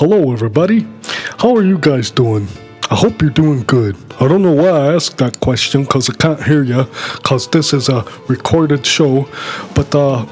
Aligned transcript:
Hello, 0.00 0.30
everybody. 0.30 0.86
How 1.38 1.56
are 1.56 1.64
you 1.64 1.78
guys 1.78 2.10
doing? 2.10 2.46
I 2.90 2.96
hope 2.96 3.22
you're 3.22 3.30
doing 3.30 3.62
good. 3.62 3.96
I 4.20 4.28
don't 4.28 4.42
know 4.42 4.52
why 4.52 4.68
I 4.68 4.94
asked 4.94 5.16
that 5.16 5.40
question 5.40 5.84
because 5.84 6.10
I 6.10 6.12
can't 6.12 6.42
hear 6.42 6.62
you 6.62 6.84
because 7.14 7.48
this 7.48 7.72
is 7.72 7.88
a 7.88 8.04
recorded 8.28 8.84
show. 8.84 9.26
But 9.74 9.94
uh, 9.94 10.26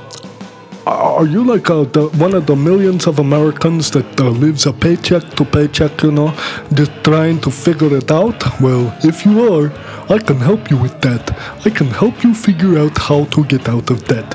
are 0.87 1.25
you 1.25 1.45
like 1.45 1.71
uh, 1.71 1.85
the, 1.85 2.11
one 2.19 2.35
of 2.35 2.45
the 2.45 2.55
millions 2.55 3.07
of 3.07 3.21
Americans 3.21 3.91
that 3.93 4.21
uh, 4.21 4.29
lives 4.29 4.67
a 4.67 4.73
paycheck 4.75 5.23
to 5.37 5.47
paycheck, 5.47 6.03
you 6.03 6.13
know, 6.13 6.37
just 6.75 6.93
trying 7.03 7.41
to 7.41 7.51
figure 7.51 7.97
it 7.97 8.11
out? 8.11 8.61
Well, 8.61 8.95
if 9.03 9.25
you 9.25 9.51
are, 9.51 9.73
I 10.11 10.19
can 10.19 10.37
help 10.37 10.71
you 10.71 10.77
with 10.77 11.01
that. 11.01 11.31
I 11.65 11.71
can 11.71 11.87
help 11.87 12.23
you 12.23 12.35
figure 12.35 12.79
out 12.79 12.99
how 12.99 13.25
to 13.25 13.45
get 13.47 13.67
out 13.71 13.89
of 13.89 14.05
debt. 14.05 14.35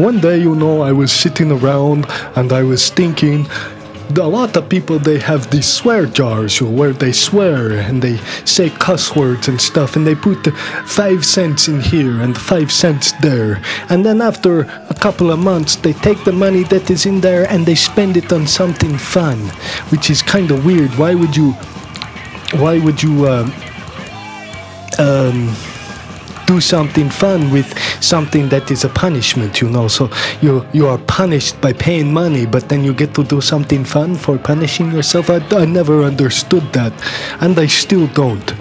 One 0.00 0.18
day, 0.18 0.38
you 0.38 0.56
know, 0.56 0.82
I 0.82 0.90
was 0.90 1.12
sitting 1.12 1.52
around 1.52 2.06
and 2.34 2.52
I 2.52 2.64
was 2.64 2.90
thinking, 2.90 3.46
a 4.10 4.28
lot 4.28 4.56
of 4.56 4.68
people 4.68 4.98
they 4.98 5.18
have 5.18 5.50
these 5.50 5.66
swear 5.66 6.06
jars 6.06 6.60
where 6.60 6.92
they 6.92 7.12
swear 7.12 7.72
and 7.72 8.02
they 8.02 8.16
say 8.44 8.70
cuss 8.70 9.16
words 9.16 9.48
and 9.48 9.60
stuff 9.60 9.96
and 9.96 10.06
they 10.06 10.14
put 10.14 10.46
five 10.86 11.24
cents 11.24 11.68
in 11.68 11.80
here 11.80 12.20
and 12.20 12.36
five 12.36 12.70
cents 12.70 13.12
there. 13.20 13.60
And 13.88 14.04
then 14.04 14.20
after 14.20 14.60
a 14.60 14.94
couple 14.94 15.30
of 15.30 15.38
months 15.38 15.76
they 15.76 15.92
take 15.92 16.22
the 16.24 16.32
money 16.32 16.64
that 16.64 16.90
is 16.90 17.06
in 17.06 17.20
there 17.20 17.50
and 17.50 17.66
they 17.66 17.74
spend 17.74 18.16
it 18.16 18.32
on 18.32 18.46
something 18.46 18.96
fun 18.96 19.38
which 19.90 20.10
is 20.10 20.22
kind 20.22 20.50
of 20.50 20.64
weird. 20.64 20.90
Why 20.96 21.14
would 21.14 21.36
you 21.36 21.52
why 22.54 22.78
would 22.78 23.02
you 23.02 23.26
uh, 23.26 23.50
um 24.98 25.54
do 26.46 26.60
something 26.60 27.08
fun 27.08 27.50
with 27.50 27.78
something 28.02 28.48
that 28.48 28.70
is 28.70 28.84
a 28.84 28.88
punishment 28.88 29.60
you 29.60 29.68
know 29.68 29.88
so 29.88 30.10
you 30.40 30.66
you 30.72 30.86
are 30.86 30.98
punished 30.98 31.60
by 31.60 31.72
paying 31.72 32.12
money 32.12 32.46
but 32.46 32.68
then 32.68 32.84
you 32.84 32.94
get 32.94 33.14
to 33.14 33.24
do 33.24 33.40
something 33.40 33.84
fun 33.84 34.14
for 34.14 34.38
punishing 34.38 34.90
yourself 34.92 35.30
i, 35.30 35.38
I 35.50 35.64
never 35.64 36.02
understood 36.02 36.72
that 36.72 36.92
and 37.40 37.58
i 37.58 37.66
still 37.66 38.06
don't 38.08 38.54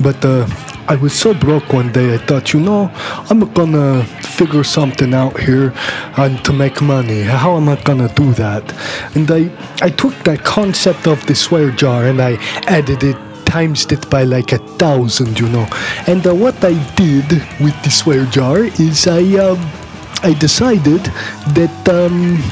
but 0.00 0.24
uh, 0.24 0.46
I 0.86 0.96
was 0.96 1.18
so 1.18 1.32
broke 1.32 1.72
one 1.72 1.90
day, 1.92 2.12
I 2.12 2.18
thought, 2.18 2.52
you 2.52 2.60
know, 2.60 2.90
I'm 3.30 3.40
gonna 3.54 4.04
figure 4.04 4.62
something 4.62 5.14
out 5.14 5.40
here 5.40 5.72
and 6.18 6.44
to 6.44 6.52
make 6.52 6.82
money. 6.82 7.22
How 7.22 7.56
am 7.56 7.70
I 7.70 7.80
gonna 7.82 8.12
do 8.12 8.34
that? 8.34 8.70
And 9.16 9.30
I, 9.30 9.50
I 9.80 9.88
took 9.88 10.12
that 10.24 10.44
concept 10.44 11.06
of 11.06 11.24
the 11.26 11.34
swear 11.34 11.70
jar 11.70 12.04
and 12.04 12.20
I 12.20 12.34
added 12.66 13.02
it 13.02 13.16
times 13.54 13.86
it 13.86 14.10
by 14.10 14.24
like 14.24 14.50
a 14.50 14.58
thousand, 14.82 15.38
you 15.38 15.48
know. 15.48 15.66
And 16.08 16.26
uh, 16.26 16.34
what 16.34 16.56
I 16.64 16.74
did 16.96 17.26
with 17.62 17.76
the 17.84 17.90
swear 17.90 18.26
jar 18.26 18.58
is 18.88 19.06
I 19.06 19.22
um, 19.46 19.60
I 20.28 20.34
decided 20.46 21.02
that 21.58 21.78
um, 21.88 22.42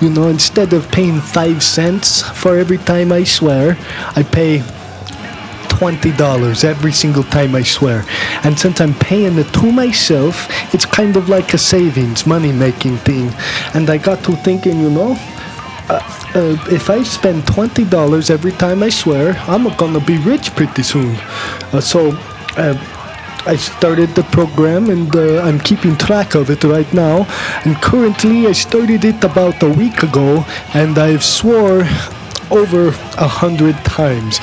you 0.00 0.08
know 0.08 0.28
instead 0.28 0.72
of 0.72 0.90
paying 0.90 1.20
five 1.20 1.62
cents 1.62 2.22
for 2.40 2.56
every 2.56 2.78
time 2.78 3.12
I 3.12 3.24
swear, 3.24 3.76
I 4.16 4.22
pay 4.22 4.62
$20 5.74 6.64
every 6.64 6.92
single 6.92 7.24
time 7.24 7.54
I 7.54 7.62
swear. 7.62 8.04
And 8.44 8.58
since 8.58 8.80
I'm 8.80 8.94
paying 8.94 9.36
it 9.38 9.52
to 9.60 9.72
myself, 9.72 10.46
it's 10.72 10.86
kind 10.86 11.16
of 11.16 11.28
like 11.28 11.52
a 11.52 11.58
savings, 11.58 12.26
money 12.26 12.52
making 12.52 12.96
thing. 13.08 13.28
And 13.74 13.90
I 13.90 13.98
got 13.98 14.24
to 14.24 14.36
thinking, 14.36 14.80
you 14.80 14.88
know, 14.88 15.16
uh, 15.90 16.23
uh, 16.34 16.56
if 16.70 16.90
I 16.90 17.02
spend 17.02 17.46
twenty 17.46 17.84
dollars 17.84 18.30
every 18.30 18.52
time 18.52 18.82
I 18.82 18.88
swear, 18.88 19.34
I'm 19.46 19.68
gonna 19.76 20.00
be 20.00 20.18
rich 20.18 20.54
pretty 20.54 20.82
soon. 20.82 21.16
Uh, 21.72 21.80
so. 21.80 22.12
Uh, 22.56 22.76
I 23.46 23.56
started 23.56 24.14
the 24.14 24.22
program 24.22 24.88
and 24.88 25.14
uh, 25.14 25.42
I'm 25.42 25.60
keeping 25.60 25.98
track 25.98 26.34
of 26.34 26.48
it 26.48 26.64
right 26.64 26.90
now. 26.94 27.26
And 27.66 27.76
currently, 27.82 28.46
I 28.46 28.52
started 28.52 29.04
it 29.04 29.22
about 29.22 29.62
a 29.62 29.68
week 29.68 30.02
ago, 30.02 30.46
and 30.72 30.96
I've 30.96 31.22
swore 31.22 31.84
over 32.50 32.88
a 33.18 33.28
hundred 33.28 33.76
times 33.84 34.40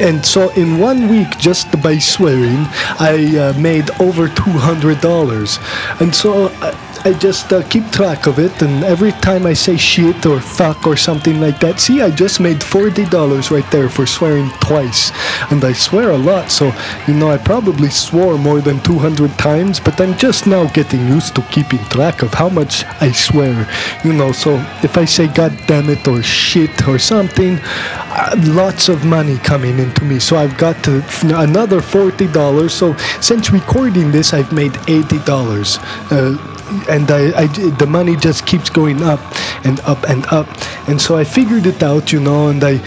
and 0.00 0.24
so 0.24 0.50
in 0.50 0.78
one 0.78 1.08
week 1.08 1.28
just 1.38 1.68
by 1.82 1.98
swearing 1.98 2.66
i 3.00 3.36
uh, 3.36 3.58
made 3.58 3.90
over 4.00 4.28
$200 4.28 6.00
and 6.00 6.14
so 6.14 6.46
uh, 6.46 6.72
I 7.06 7.12
just 7.12 7.52
uh, 7.52 7.62
keep 7.68 7.84
track 7.90 8.26
of 8.26 8.38
it, 8.38 8.62
and 8.62 8.82
every 8.82 9.12
time 9.12 9.44
I 9.44 9.52
say 9.52 9.76
shit 9.76 10.24
or 10.24 10.40
fuck 10.40 10.86
or 10.86 10.96
something 10.96 11.38
like 11.38 11.60
that, 11.60 11.78
see, 11.78 12.00
I 12.00 12.10
just 12.10 12.40
made 12.40 12.60
$40 12.60 13.50
right 13.50 13.70
there 13.70 13.90
for 13.90 14.06
swearing 14.06 14.48
twice. 14.60 15.12
And 15.50 15.62
I 15.62 15.74
swear 15.74 16.12
a 16.12 16.16
lot, 16.16 16.50
so, 16.50 16.72
you 17.06 17.12
know, 17.12 17.30
I 17.30 17.36
probably 17.36 17.90
swore 17.90 18.38
more 18.38 18.62
than 18.62 18.80
200 18.80 19.36
times, 19.36 19.80
but 19.80 20.00
I'm 20.00 20.16
just 20.16 20.46
now 20.46 20.66
getting 20.72 21.06
used 21.06 21.34
to 21.34 21.42
keeping 21.50 21.84
track 21.90 22.22
of 22.22 22.32
how 22.32 22.48
much 22.48 22.84
I 23.02 23.12
swear. 23.12 23.68
You 24.02 24.14
know, 24.14 24.32
so 24.32 24.54
if 24.82 24.96
I 24.96 25.04
say 25.04 25.28
god 25.28 25.52
damn 25.66 25.90
it 25.90 26.08
or 26.08 26.22
shit 26.22 26.88
or 26.88 26.98
something, 26.98 27.58
uh, 27.60 28.34
lots 28.44 28.88
of 28.88 29.04
money 29.04 29.36
coming 29.38 29.78
into 29.78 30.04
me. 30.04 30.18
So 30.20 30.36
I've 30.36 30.56
got 30.56 30.82
to, 30.84 31.04
another 31.36 31.80
$40. 31.80 32.70
So 32.70 32.96
since 33.20 33.50
recording 33.50 34.10
this, 34.10 34.32
I've 34.32 34.52
made 34.54 34.72
$80. 34.88 35.78
Uh, 36.10 36.53
and 36.88 37.10
I, 37.10 37.42
I, 37.42 37.46
the 37.46 37.86
money 37.86 38.16
just 38.16 38.46
keeps 38.46 38.70
going 38.70 39.02
up 39.02 39.20
and 39.64 39.80
up 39.80 40.02
and 40.08 40.26
up. 40.26 40.48
And 40.88 41.00
so 41.00 41.16
I 41.16 41.24
figured 41.24 41.66
it 41.66 41.82
out, 41.82 42.12
you 42.12 42.20
know, 42.20 42.48
and 42.48 42.62
I, 42.62 42.80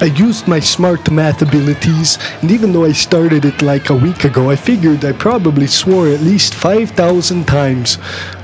I 0.00 0.06
used 0.06 0.46
my 0.46 0.60
smart 0.60 1.10
math 1.10 1.40
abilities, 1.40 2.18
and 2.42 2.50
even 2.50 2.72
though 2.72 2.84
I 2.84 2.92
started 2.92 3.46
it 3.46 3.62
like 3.62 3.88
a 3.88 3.94
week 3.94 4.24
ago, 4.24 4.50
I 4.50 4.56
figured 4.56 5.04
I 5.06 5.12
probably 5.12 5.66
swore 5.66 6.08
at 6.08 6.20
least 6.20 6.54
5,000 6.54 7.46
times 7.46 7.96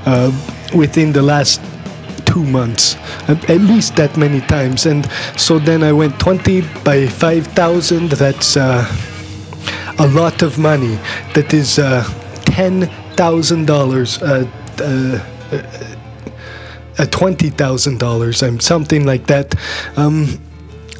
uh, 0.05 0.31
within 0.75 1.11
the 1.11 1.21
last 1.21 1.61
two 2.25 2.43
months, 2.43 2.95
at, 3.27 3.47
least 3.61 3.95
that 3.97 4.17
many 4.17 4.41
times. 4.41 4.87
And 4.87 5.07
so 5.37 5.59
then 5.59 5.83
I 5.83 5.91
went 5.91 6.19
20 6.19 6.61
by 6.83 7.05
5,000, 7.05 8.09
that's 8.09 8.57
uh, 8.57 8.83
a 9.99 10.07
lot 10.07 10.41
of 10.41 10.57
money. 10.57 10.97
That 11.35 11.53
is 11.53 11.77
uh, 11.77 12.03
$10,000 12.45 14.21
uh, 14.21 14.25
uh, 14.25 14.29
uh, 14.29 14.62
twenty 17.11 17.49
thousand 17.49 17.99
dollars, 17.99 18.43
and 18.43 18.61
something 18.61 19.05
like 19.05 19.27
that. 19.27 19.55
Um, 19.97 20.39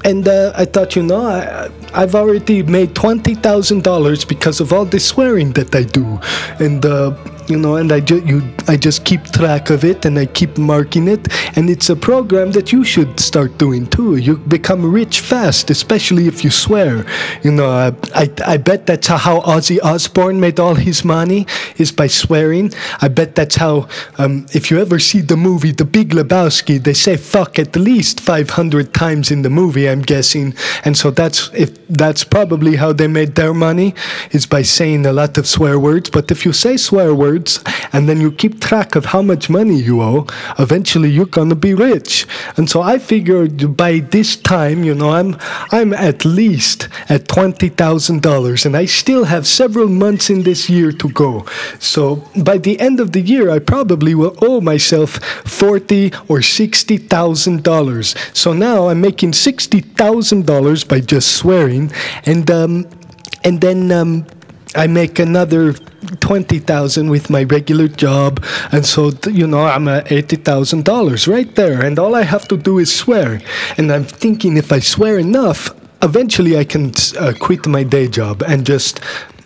and 0.06 0.28
uh, 0.28 0.52
I 0.56 0.66
thought, 0.66 0.96
you 0.96 1.04
know, 1.04 1.26
I, 1.26 1.70
I've 1.94 2.16
already 2.16 2.62
made 2.64 2.94
twenty 2.94 3.36
thousand 3.36 3.84
dollars 3.84 4.26
because 4.26 4.60
of 4.60 4.74
all 4.74 4.86
the 4.86 5.00
swearing 5.00 5.54
that 5.54 5.74
I 5.74 5.84
do, 5.84 6.20
and 6.60 6.86
uh, 6.86 7.16
you 7.48 7.58
know, 7.58 7.76
and 7.76 7.92
I 7.92 8.00
just 8.00 8.26
you 8.26 8.42
I 8.68 8.78
just 8.78 9.03
keep 9.14 9.26
track 9.32 9.70
of 9.70 9.84
it 9.84 10.06
and 10.06 10.18
I 10.18 10.26
keep 10.26 10.58
marking 10.58 11.08
it, 11.08 11.24
and 11.56 11.70
it's 11.70 11.90
a 11.90 11.96
program 11.96 12.52
that 12.58 12.72
you 12.74 12.84
should 12.84 13.20
start 13.20 13.52
doing 13.60 13.86
too. 13.86 14.18
You 14.18 14.38
become 14.58 14.82
rich 15.02 15.20
fast, 15.20 15.70
especially 15.70 16.26
if 16.28 16.44
you 16.44 16.50
swear. 16.50 17.06
You 17.44 17.52
know, 17.58 17.70
I 17.70 17.90
I, 18.24 18.26
I 18.54 18.58
bet 18.58 18.88
that's 18.88 19.08
how 19.08 19.42
Ozzy 19.42 19.78
Osbourne 19.92 20.40
made 20.40 20.60
all 20.60 20.76
his 20.90 21.00
money 21.06 21.46
is 21.78 21.92
by 21.92 22.08
swearing. 22.08 22.74
I 23.06 23.08
bet 23.20 23.36
that's 23.36 23.58
how 23.66 23.88
um, 24.18 24.34
if 24.54 24.72
you 24.72 24.80
ever 24.86 24.98
see 25.10 25.22
the 25.22 25.38
movie 25.38 25.74
The 25.82 25.86
Big 25.86 26.10
Lebowski, 26.18 26.76
they 26.88 26.96
say 27.06 27.16
fuck 27.18 27.60
at 27.60 27.76
least 27.76 28.20
five 28.20 28.50
hundred 28.60 28.88
times 28.94 29.30
in 29.30 29.44
the 29.44 29.54
movie. 29.62 29.86
I'm 29.92 30.02
guessing, 30.02 30.56
and 30.86 30.98
so 30.98 31.12
that's 31.12 31.40
if 31.54 31.70
that's 31.88 32.24
probably 32.24 32.78
how 32.78 32.92
they 33.00 33.08
made 33.20 33.36
their 33.36 33.54
money 33.54 33.94
is 34.32 34.46
by 34.48 34.64
saying 34.64 35.06
a 35.06 35.14
lot 35.14 35.38
of 35.38 35.46
swear 35.56 35.78
words. 35.78 36.10
But 36.10 36.32
if 36.32 36.40
you 36.46 36.54
say 36.54 36.78
swear 36.78 37.14
words 37.14 37.64
and 37.94 38.10
then 38.10 38.20
you 38.20 38.32
keep 38.32 38.54
track 38.60 38.96
of 38.96 39.03
how 39.06 39.22
much 39.22 39.50
money 39.50 39.80
you 39.80 40.02
owe, 40.02 40.28
eventually 40.60 41.10
you're 41.10 41.26
gonna 41.26 41.56
be 41.56 41.74
rich. 41.74 42.26
And 42.58 42.70
so 42.70 42.82
I 42.82 43.00
figured 43.00 43.76
by 43.78 44.00
this 44.00 44.36
time, 44.36 44.84
you 44.84 44.96
know, 44.96 45.12
I'm 45.12 45.38
I'm 45.72 45.94
at 45.94 46.26
least 46.26 46.88
at 47.10 47.28
twenty 47.28 47.70
thousand 47.70 48.22
dollars, 48.22 48.66
and 48.66 48.76
I 48.76 48.86
still 48.86 49.26
have 49.26 49.46
several 49.48 49.88
months 49.88 50.30
in 50.30 50.44
this 50.44 50.70
year 50.70 50.92
to 50.92 51.10
go. 51.10 51.46
So 51.80 52.24
by 52.44 52.58
the 52.58 52.80
end 52.80 53.00
of 53.00 53.12
the 53.12 53.22
year, 53.22 53.50
I 53.50 53.60
probably 53.60 54.16
will 54.16 54.36
owe 54.42 54.62
myself 54.62 55.18
forty 55.46 56.12
or 56.28 56.42
sixty 56.42 56.98
thousand 56.98 57.64
dollars. 57.64 58.16
So 58.34 58.54
now 58.54 58.90
I'm 58.90 59.02
making 59.02 59.34
sixty 59.34 59.82
thousand 59.82 60.46
dollars 60.46 60.84
by 60.84 61.00
just 61.00 61.36
swearing, 61.36 61.92
and 62.26 62.50
um, 62.52 62.88
and 63.44 63.60
then 63.62 63.92
um, 63.92 64.26
I 64.76 64.88
make 64.88 65.20
another 65.20 65.74
twenty 66.20 66.60
thousand 66.60 67.10
with 67.10 67.30
my 67.30 67.44
regular 67.44 67.88
job, 67.88 68.44
and 68.72 68.86
so 68.86 69.12
you 69.30 69.48
know 69.48 69.62
I'm 69.62 69.88
at 69.88 70.12
eighty 70.12 70.36
thousand 70.36 70.86
dollars 70.86 71.28
right 71.28 71.54
there, 71.56 71.82
and 71.86 72.00
all 72.00 72.16
I 72.16 72.24
have 72.24 72.48
to 72.50 72.58
do 72.58 72.80
is 72.80 72.94
swear. 72.94 73.42
And 73.78 73.92
I'm 73.92 74.06
thinking 74.06 74.58
if 74.58 74.72
I 74.72 74.80
swear 74.80 75.18
enough, 75.20 75.70
eventually 76.02 76.58
I 76.58 76.64
can 76.64 76.92
uh, 77.20 77.34
quit 77.40 77.68
my 77.68 77.84
day 77.84 78.08
job 78.08 78.44
and 78.44 78.66
just 78.66 79.00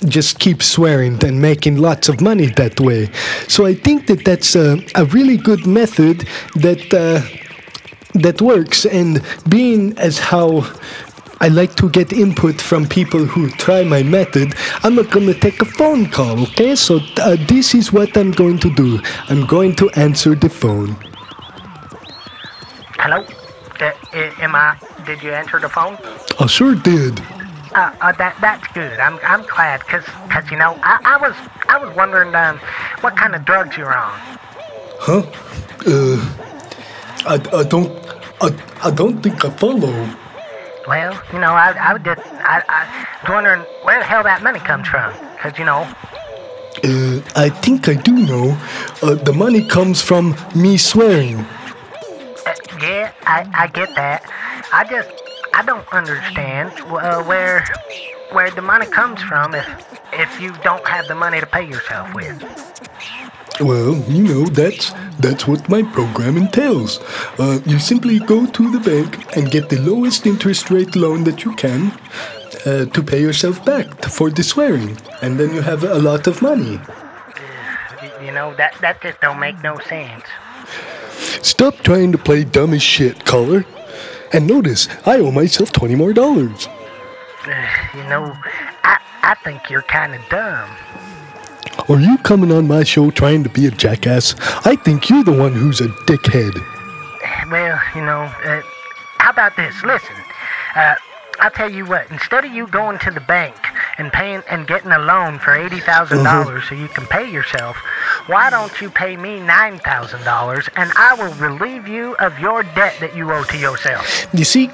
just 0.05 0.39
keep 0.39 0.61
swearing 0.61 1.23
and 1.23 1.41
making 1.41 1.77
lots 1.77 2.07
of 2.07 2.21
money 2.21 2.47
that 2.47 2.79
way. 2.79 3.09
So 3.47 3.65
I 3.65 3.73
think 3.73 4.07
that 4.07 4.23
that's 4.23 4.55
a, 4.55 4.79
a 4.95 5.05
really 5.05 5.37
good 5.37 5.65
method 5.65 6.27
that. 6.55 6.93
Uh, 6.93 7.21
that 8.13 8.41
works 8.41 8.85
and 8.85 9.21
being 9.47 9.95
as 9.99 10.17
how 10.17 10.61
I 11.39 11.49
like 11.49 11.75
to 11.75 11.89
get 11.89 12.11
input 12.13 12.59
from 12.59 12.87
people 12.87 13.23
who 13.25 13.49
try 13.51 13.83
my 13.83 14.01
method. 14.01 14.55
I'm 14.83 14.95
not 14.95 15.11
going 15.11 15.27
to 15.27 15.33
take 15.39 15.61
a 15.61 15.65
phone 15.65 16.07
call, 16.09 16.41
okay? 16.43 16.75
So 16.75 16.99
uh, 17.17 17.37
this 17.47 17.75
is 17.75 17.93
what 17.93 18.17
I'm 18.17 18.31
going 18.31 18.57
to 18.59 18.73
do. 18.73 18.99
I'm 19.29 19.45
going 19.45 19.75
to 19.75 19.89
answer 19.91 20.33
the 20.33 20.49
phone. 20.49 20.95
Hello? 22.97 23.23
Uh, 23.79 23.91
am 24.41 24.55
I? 24.55 24.77
Did 25.05 25.21
you 25.21 25.31
answer 25.31 25.59
the 25.59 25.69
phone? 25.69 25.97
I 26.39 26.47
sure 26.47 26.73
did. 26.73 27.19
Uh, 27.75 27.93
uh, 28.01 28.11
that 28.13 28.35
that's 28.41 28.65
good. 28.73 28.97
I'm 28.99 29.19
I'm 29.21 29.43
glad, 29.45 29.81
cause, 29.85 30.03
'cause, 30.29 30.49
you 30.49 30.57
know 30.57 30.79
I, 30.81 30.99
I 31.03 31.17
was 31.17 31.35
I 31.69 31.77
was 31.77 31.95
wondering 31.95 32.33
um, 32.33 32.57
what 33.01 33.15
kind 33.15 33.35
of 33.35 33.45
drugs 33.45 33.77
you're 33.77 33.93
on. 33.95 34.17
Huh? 34.99 35.21
Uh, 35.85 36.17
I, 37.27 37.35
I 37.53 37.63
don't, 37.63 37.91
I, 38.41 38.49
I 38.83 38.89
don't 38.89 39.21
think 39.21 39.45
I 39.45 39.49
follow. 39.51 39.93
Well, 40.87 41.13
you 41.33 41.39
know 41.39 41.51
I 41.51 41.75
I 41.77 41.97
just 41.97 42.21
I, 42.41 42.63
I 42.69 43.07
was 43.23 43.29
wondering 43.29 43.61
where 43.83 43.99
the 43.99 44.05
hell 44.05 44.23
that 44.23 44.41
money 44.41 44.59
comes 44.59 44.87
from, 44.87 45.13
'cause 45.39 45.57
you 45.59 45.65
know 45.65 45.87
Uh, 46.83 47.19
I 47.35 47.49
think 47.49 47.89
I 47.89 47.95
do 47.95 48.13
know. 48.13 48.55
Uh, 49.01 49.15
the 49.15 49.33
money 49.33 49.65
comes 49.67 50.01
from 50.01 50.35
me 50.55 50.77
swearing. 50.77 51.39
Uh, 52.45 52.53
yeah, 52.79 53.11
I, 53.25 53.49
I 53.63 53.67
get 53.67 53.89
that. 53.95 54.21
I 54.71 54.83
just 54.85 55.09
I 55.53 55.63
don't 55.65 55.87
understand 55.91 56.71
uh, 56.85 57.23
where 57.23 57.65
where 58.31 58.51
the 58.51 58.61
money 58.61 58.85
comes 58.85 59.21
from 59.23 59.55
if 59.55 59.67
if 60.13 60.29
you 60.39 60.53
don't 60.63 60.85
have 60.87 61.07
the 61.07 61.15
money 61.15 61.39
to 61.39 61.47
pay 61.47 61.65
yourself 61.67 62.13
with. 62.13 62.37
Well, 63.59 63.95
you 64.07 64.23
know 64.23 64.45
that's 64.45 64.91
that's 65.19 65.47
what 65.47 65.67
my 65.67 65.81
program 65.81 66.37
entails. 66.37 66.99
Uh, 67.39 67.59
you 67.65 67.79
simply 67.79 68.19
go 68.19 68.45
to 68.45 68.71
the 68.71 68.79
bank 68.79 69.35
and 69.35 69.49
get 69.49 69.69
the 69.69 69.79
lowest 69.79 70.27
interest 70.27 70.69
rate 70.69 70.95
loan 70.95 71.23
that 71.23 71.43
you 71.43 71.55
can 71.55 71.91
uh, 72.67 72.85
to 72.85 73.01
pay 73.01 73.19
yourself 73.19 73.65
back 73.65 73.87
for 74.05 74.29
the 74.29 74.43
swearing, 74.43 74.95
and 75.23 75.39
then 75.39 75.55
you 75.55 75.61
have 75.61 75.83
a 75.83 75.97
lot 75.97 76.27
of 76.27 76.39
money. 76.43 76.79
You 78.21 78.31
know 78.31 78.53
that 78.57 78.77
that 78.81 79.01
just 79.01 79.19
don't 79.21 79.39
make 79.39 79.59
no 79.63 79.79
sense. 79.79 80.25
Stop 81.41 81.77
trying 81.77 82.11
to 82.11 82.19
play 82.19 82.43
dumb 82.43 82.73
as 82.73 82.83
shit, 82.83 83.25
caller. 83.25 83.65
And 84.33 84.45
notice, 84.45 84.87
I 85.03 85.17
owe 85.17 85.31
myself 85.31 85.71
twenty 85.71 85.95
more 85.95 86.13
dollars. 86.13 86.67
You 87.95 88.03
know, 88.03 88.37
I 88.83 88.99
I 89.23 89.33
think 89.43 89.71
you're 89.71 89.81
kind 89.81 90.13
of 90.13 90.21
dumb. 90.29 90.69
Are 91.89 91.99
you 91.99 92.17
coming 92.19 92.51
on 92.51 92.67
my 92.67 92.83
show 92.83 93.11
trying 93.11 93.43
to 93.43 93.49
be 93.49 93.65
a 93.67 93.71
jackass? 93.71 94.35
I 94.65 94.75
think 94.75 95.09
you're 95.09 95.23
the 95.23 95.31
one 95.31 95.53
who's 95.53 95.79
a 95.79 95.87
dickhead. 95.87 96.53
Well, 97.49 97.79
you 97.95 98.01
know, 98.01 98.23
uh, 98.23 98.61
how 99.19 99.29
about 99.31 99.55
this? 99.55 99.73
Listen, 99.83 100.15
uh, 100.75 100.95
I'll 101.39 101.51
tell 101.51 101.71
you 101.71 101.85
what. 101.85 102.09
Instead 102.11 102.43
of 102.45 102.51
you 102.51 102.67
going 102.67 102.99
to 102.99 103.11
the 103.11 103.21
bank 103.21 103.55
and 103.97 104.11
paying 104.11 104.43
and 104.49 104.67
getting 104.67 104.91
a 104.91 104.99
loan 104.99 105.39
for 105.39 105.53
eighty 105.53 105.79
dollars 105.79 106.63
so 106.67 106.75
you 106.75 106.87
can 106.89 107.05
pay 107.05 107.29
yourself, 107.31 107.77
why 108.27 108.49
don't 108.49 108.81
you 108.81 108.89
pay 108.89 109.15
me 109.15 109.39
nine 109.39 109.79
thousand 109.79 110.23
dollars 110.23 110.67
and 110.75 110.91
I 110.97 111.13
will 111.13 111.33
relieve 111.35 111.87
you 111.87 112.15
of 112.17 112.37
your 112.39 112.63
debt 112.63 112.95
that 112.99 113.15
you 113.15 113.31
owe 113.31 113.43
to 113.43 113.57
yourself? 113.57 114.27
You 114.33 114.43
see, 114.43 114.69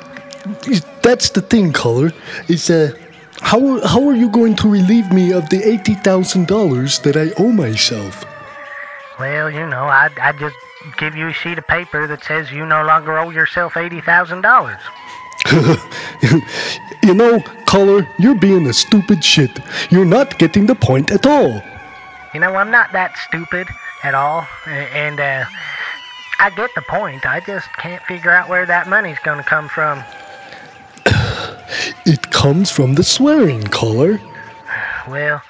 that's 1.01 1.29
the 1.29 1.41
thing, 1.41 1.73
caller. 1.73 2.11
Is 2.47 2.69
uh, 2.69 2.97
how 3.53 3.79
how 3.85 4.07
are 4.09 4.15
you 4.15 4.29
going 4.29 4.55
to 4.55 4.67
relieve 4.67 5.13
me 5.13 5.31
of 5.31 5.47
the 5.49 5.61
eighty 5.63 5.93
thousand 5.93 6.47
dollars 6.47 6.97
that 7.01 7.15
I 7.15 7.29
owe 7.37 7.51
myself? 7.51 8.25
Well, 9.19 9.51
you 9.51 9.67
know, 9.67 9.85
I 9.85 10.09
I 10.19 10.31
just 10.31 10.55
give 10.97 11.15
you 11.15 11.27
a 11.27 11.33
sheet 11.33 11.59
of 11.59 11.67
paper 11.67 12.07
that 12.07 12.23
says 12.23 12.51
you 12.51 12.65
no 12.65 12.83
longer 12.83 13.19
owe 13.19 13.29
yourself 13.29 13.77
eighty 13.77 14.01
thousand 14.01 14.41
dollars. 14.41 14.81
you 17.03 17.13
know, 17.13 17.41
caller, 17.67 18.07
you're 18.17 18.41
being 18.49 18.65
a 18.65 18.73
stupid 18.73 19.23
shit. 19.23 19.51
You're 19.91 20.11
not 20.17 20.39
getting 20.39 20.65
the 20.65 20.75
point 20.75 21.11
at 21.11 21.27
all. 21.27 21.61
You 22.33 22.39
know, 22.39 22.55
I'm 22.55 22.71
not 22.71 22.91
that 22.93 23.15
stupid 23.17 23.67
at 24.01 24.15
all, 24.15 24.47
and 24.65 25.19
uh, 25.19 25.45
I 26.39 26.49
get 26.49 26.71
the 26.73 26.81
point. 26.81 27.27
I 27.27 27.39
just 27.41 27.71
can't 27.73 28.01
figure 28.03 28.31
out 28.31 28.49
where 28.49 28.65
that 28.65 28.89
money's 28.89 29.19
going 29.19 29.37
to 29.37 29.47
come 29.55 29.69
from. 29.69 30.03
It 32.05 32.31
comes 32.31 32.71
from 32.71 32.95
the 32.95 33.03
swearing, 33.03 33.63
caller. 33.63 34.19
Well, 35.07 35.41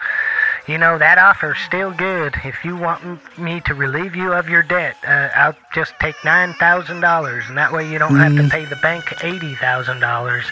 you 0.68 0.78
know, 0.78 0.98
that 0.98 1.18
offer's 1.18 1.58
still 1.60 1.92
good. 1.92 2.36
If 2.46 2.64
you 2.64 2.78
want 2.78 3.20
me 3.38 3.60
to 3.62 3.74
relieve 3.74 4.16
you 4.16 4.32
of 4.32 4.48
your 4.48 4.64
debt, 4.64 4.96
uh, 5.06 5.30
I'll 5.36 5.56
just 5.74 5.94
take 6.00 6.16
$9,000, 6.18 7.50
and 7.50 7.58
that 7.58 7.74
way 7.74 7.92
you 7.92 8.00
don't 8.00 8.16
have 8.16 8.36
to 8.36 8.50
pay 8.50 8.66
the 8.66 8.78
bank 8.78 9.04
$80,000 9.04 10.44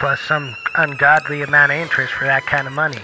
plus 0.00 0.20
some 0.20 0.54
ungodly 0.76 1.42
amount 1.42 1.70
of 1.70 1.78
interest 1.78 2.12
for 2.12 2.24
that 2.24 2.44
kind 2.46 2.66
of 2.66 2.72
money. 2.72 2.98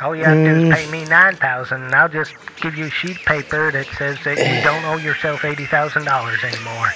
All 0.00 0.14
you 0.14 0.24
have 0.24 0.36
to 0.36 0.44
do 0.44 0.66
is 0.68 0.74
pay 0.74 0.90
me 0.90 1.04
9000 1.04 1.82
and 1.82 1.94
I'll 1.94 2.08
just 2.08 2.34
give 2.60 2.76
you 2.76 2.86
a 2.86 2.90
sheet 2.90 3.16
of 3.16 3.24
paper 3.24 3.72
that 3.72 3.86
says 3.98 4.18
that 4.24 4.38
you 4.38 4.62
don't 4.64 4.84
owe 4.84 4.98
yourself 4.98 5.40
$80,000 5.40 6.44
anymore. 6.44 6.88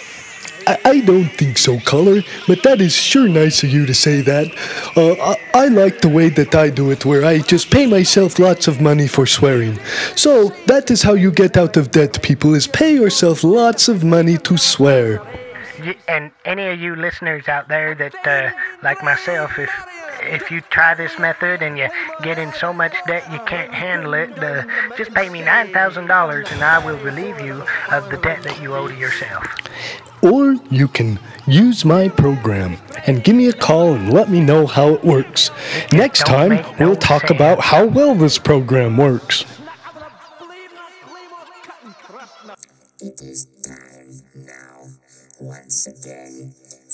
I, 0.70 0.78
I 0.84 1.00
don't 1.00 1.32
think 1.40 1.58
so, 1.58 1.80
Color, 1.80 2.22
but 2.46 2.62
that 2.62 2.80
is 2.80 2.94
sure 2.94 3.28
nice 3.28 3.64
of 3.64 3.70
you 3.70 3.86
to 3.86 3.94
say 3.94 4.20
that. 4.20 4.46
Uh, 4.96 5.14
I, 5.20 5.64
I 5.64 5.66
like 5.66 6.00
the 6.00 6.08
way 6.08 6.28
that 6.28 6.54
I 6.54 6.70
do 6.70 6.92
it, 6.92 7.04
where 7.04 7.24
I 7.24 7.40
just 7.40 7.70
pay 7.70 7.86
myself 7.86 8.38
lots 8.38 8.68
of 8.68 8.80
money 8.80 9.08
for 9.08 9.26
swearing. 9.26 9.80
So 10.14 10.50
that 10.66 10.90
is 10.90 11.02
how 11.02 11.14
you 11.14 11.32
get 11.32 11.56
out 11.56 11.76
of 11.76 11.90
debt, 11.90 12.22
people, 12.22 12.54
is 12.54 12.68
pay 12.68 12.94
yourself 12.94 13.42
lots 13.42 13.88
of 13.88 14.04
money 14.04 14.38
to 14.38 14.56
swear. 14.56 15.20
And 16.06 16.30
any 16.44 16.66
of 16.68 16.80
you 16.80 16.94
listeners 16.94 17.48
out 17.48 17.66
there 17.66 17.96
that, 17.96 18.14
uh, 18.24 18.50
like 18.84 19.02
myself, 19.02 19.58
if 19.58 19.70
if 20.22 20.50
you 20.50 20.60
try 20.62 20.94
this 20.94 21.18
method 21.18 21.62
and 21.62 21.78
you 21.78 21.88
get 22.22 22.38
in 22.38 22.52
so 22.52 22.72
much 22.72 22.94
debt 23.06 23.24
you 23.32 23.38
can't 23.46 23.72
handle 23.72 24.14
it, 24.14 24.30
uh, 24.42 24.64
just 24.96 25.12
pay 25.14 25.28
me 25.28 25.40
nine 25.42 25.72
thousand 25.72 26.06
dollars 26.06 26.48
and 26.50 26.62
I 26.62 26.84
will 26.84 26.98
relieve 26.98 27.40
you 27.40 27.64
of 27.90 28.10
the 28.10 28.16
debt 28.18 28.42
that 28.42 28.60
you 28.60 28.74
owe 28.74 28.88
to 28.88 28.94
yourself. 28.94 29.46
Or 30.22 30.52
you 30.70 30.86
can 30.88 31.18
use 31.46 31.84
my 31.84 32.08
program 32.08 32.76
and 33.06 33.24
give 33.24 33.34
me 33.34 33.48
a 33.48 33.52
call 33.54 33.94
and 33.94 34.12
let 34.12 34.28
me 34.28 34.40
know 34.40 34.66
how 34.66 34.90
it 34.90 35.02
works. 35.02 35.50
Next 35.92 36.26
time, 36.26 36.50
no 36.50 36.74
we'll 36.78 36.96
talk 36.96 37.22
sense. 37.22 37.30
about 37.30 37.60
how 37.60 37.86
well 37.86 38.14
this 38.14 38.38
program 38.38 38.96
works. 38.98 39.44
It 43.02 43.22
is 43.22 43.46
time 43.66 44.20
now, 44.34 44.88
once 45.40 45.86
again, 45.86 46.19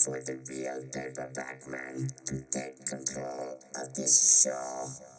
for 0.06 0.20
the 0.20 0.38
real 0.48 0.84
paperback 0.94 1.66
man 1.66 2.08
to 2.24 2.40
take 2.52 2.86
control 2.86 3.58
of 3.74 3.92
this 3.94 4.44
show. 4.44 5.15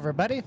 Everybody. 0.00 0.42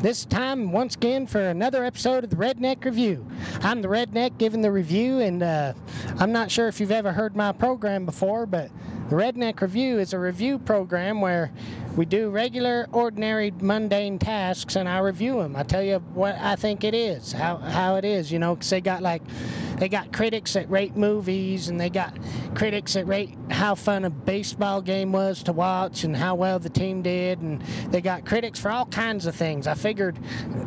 This 0.00 0.24
time, 0.24 0.72
once 0.72 0.96
again, 0.96 1.28
for 1.28 1.40
another 1.40 1.84
episode 1.84 2.24
of 2.24 2.30
the 2.30 2.34
Redneck 2.34 2.84
Review. 2.84 3.24
I'm 3.60 3.80
the 3.80 3.86
Redneck 3.86 4.36
giving 4.36 4.62
the 4.62 4.72
review, 4.72 5.20
and 5.20 5.44
uh, 5.44 5.74
I'm 6.18 6.32
not 6.32 6.50
sure 6.50 6.66
if 6.66 6.80
you've 6.80 6.90
ever 6.90 7.12
heard 7.12 7.36
my 7.36 7.52
program 7.52 8.04
before, 8.04 8.46
but 8.46 8.68
the 9.08 9.14
Redneck 9.14 9.60
Review 9.60 10.00
is 10.00 10.12
a 10.12 10.18
review 10.18 10.58
program 10.58 11.20
where 11.20 11.52
we 11.96 12.04
do 12.04 12.30
regular, 12.30 12.88
ordinary, 12.90 13.52
mundane 13.60 14.18
tasks, 14.18 14.74
and 14.74 14.88
I 14.88 14.98
review 14.98 15.40
them. 15.40 15.54
I 15.54 15.62
tell 15.62 15.84
you 15.84 16.00
what 16.12 16.34
I 16.40 16.56
think 16.56 16.82
it 16.82 16.92
is, 16.92 17.30
how 17.30 17.58
how 17.58 17.94
it 17.94 18.04
is, 18.04 18.32
you 18.32 18.40
know, 18.40 18.56
because 18.56 18.70
they 18.70 18.80
got 18.80 19.02
like 19.02 19.22
they 19.78 19.88
got 19.88 20.12
critics 20.12 20.54
that 20.54 20.70
rate 20.70 20.96
movies, 20.96 21.68
and 21.68 21.80
they 21.80 21.90
got 21.90 22.16
critics 22.54 22.94
that 22.94 23.06
rate 23.06 23.36
how 23.50 23.74
fun 23.74 24.04
a 24.04 24.10
baseball 24.10 24.80
game 24.82 25.12
was 25.12 25.42
to 25.44 25.52
watch, 25.52 26.04
and 26.04 26.16
how 26.16 26.34
well 26.34 26.58
the 26.58 26.68
team 26.68 27.02
did, 27.02 27.40
and 27.40 27.62
they 27.90 28.00
got 28.00 28.24
critics 28.24 28.58
for 28.58 28.70
all 28.70 28.86
kinds 28.86 29.26
of 29.26 29.34
things. 29.34 29.66
I 29.66 29.74
figured 29.74 30.18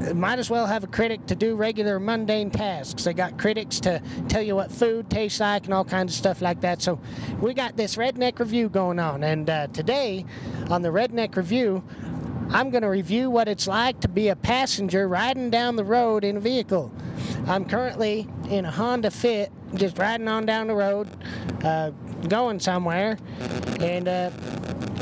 uh, 0.07 0.13
might 0.13 0.39
as 0.39 0.49
well 0.49 0.65
have 0.65 0.83
a 0.83 0.87
critic 0.87 1.25
to 1.27 1.35
do 1.35 1.55
regular, 1.55 1.99
mundane 1.99 2.51
tasks. 2.51 3.03
They 3.03 3.13
got 3.13 3.37
critics 3.37 3.79
to 3.81 4.01
tell 4.27 4.41
you 4.41 4.55
what 4.55 4.71
food 4.71 5.09
tastes 5.09 5.39
like 5.39 5.65
and 5.65 5.73
all 5.73 5.85
kinds 5.85 6.13
of 6.13 6.17
stuff 6.17 6.41
like 6.41 6.61
that. 6.61 6.81
So 6.81 6.99
we 7.41 7.53
got 7.53 7.77
this 7.77 7.95
redneck 7.95 8.39
review 8.39 8.69
going 8.69 8.99
on, 8.99 9.23
and 9.23 9.49
uh, 9.49 9.67
today 9.67 10.25
on 10.69 10.81
the 10.81 10.89
redneck 10.89 11.35
review. 11.35 11.83
I'm 12.51 12.71
going 12.71 12.81
to 12.81 12.89
review 12.89 13.29
what 13.29 13.47
it's 13.47 13.67
like 13.67 13.99
to 14.01 14.07
be 14.07 14.29
a 14.29 14.35
passenger 14.35 15.07
riding 15.07 15.49
down 15.49 15.75
the 15.75 15.83
road 15.83 16.23
in 16.23 16.37
a 16.37 16.39
vehicle. 16.39 16.91
I'm 17.47 17.63
currently 17.63 18.27
in 18.49 18.65
a 18.65 18.71
Honda 18.71 19.11
Fit, 19.11 19.51
just 19.75 19.97
riding 19.99 20.27
on 20.27 20.45
down 20.45 20.67
the 20.67 20.75
road, 20.75 21.07
uh, 21.63 21.91
going 22.27 22.59
somewhere, 22.59 23.17
and 23.79 24.07
uh, 24.07 24.31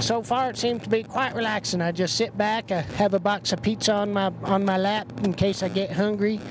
so 0.02 0.22
far 0.22 0.50
it 0.50 0.58
seems 0.58 0.84
to 0.84 0.90
be 0.90 1.04
quite 1.04 1.36
relaxing. 1.36 1.82
I 1.82 1.94
just 1.94 2.16
sit 2.16 2.38
back, 2.38 2.72
I 2.72 2.82
have 2.82 3.14
a 3.14 3.20
box 3.20 3.54
of 3.54 3.62
pizza 3.62 3.94
on 3.94 4.12
my 4.12 4.32
on 4.44 4.66
my 4.66 4.78
lap 4.78 5.12
in 5.24 5.34
case 5.34 5.64
I 5.64 5.70
get 5.70 5.92
hungry, 5.92 6.42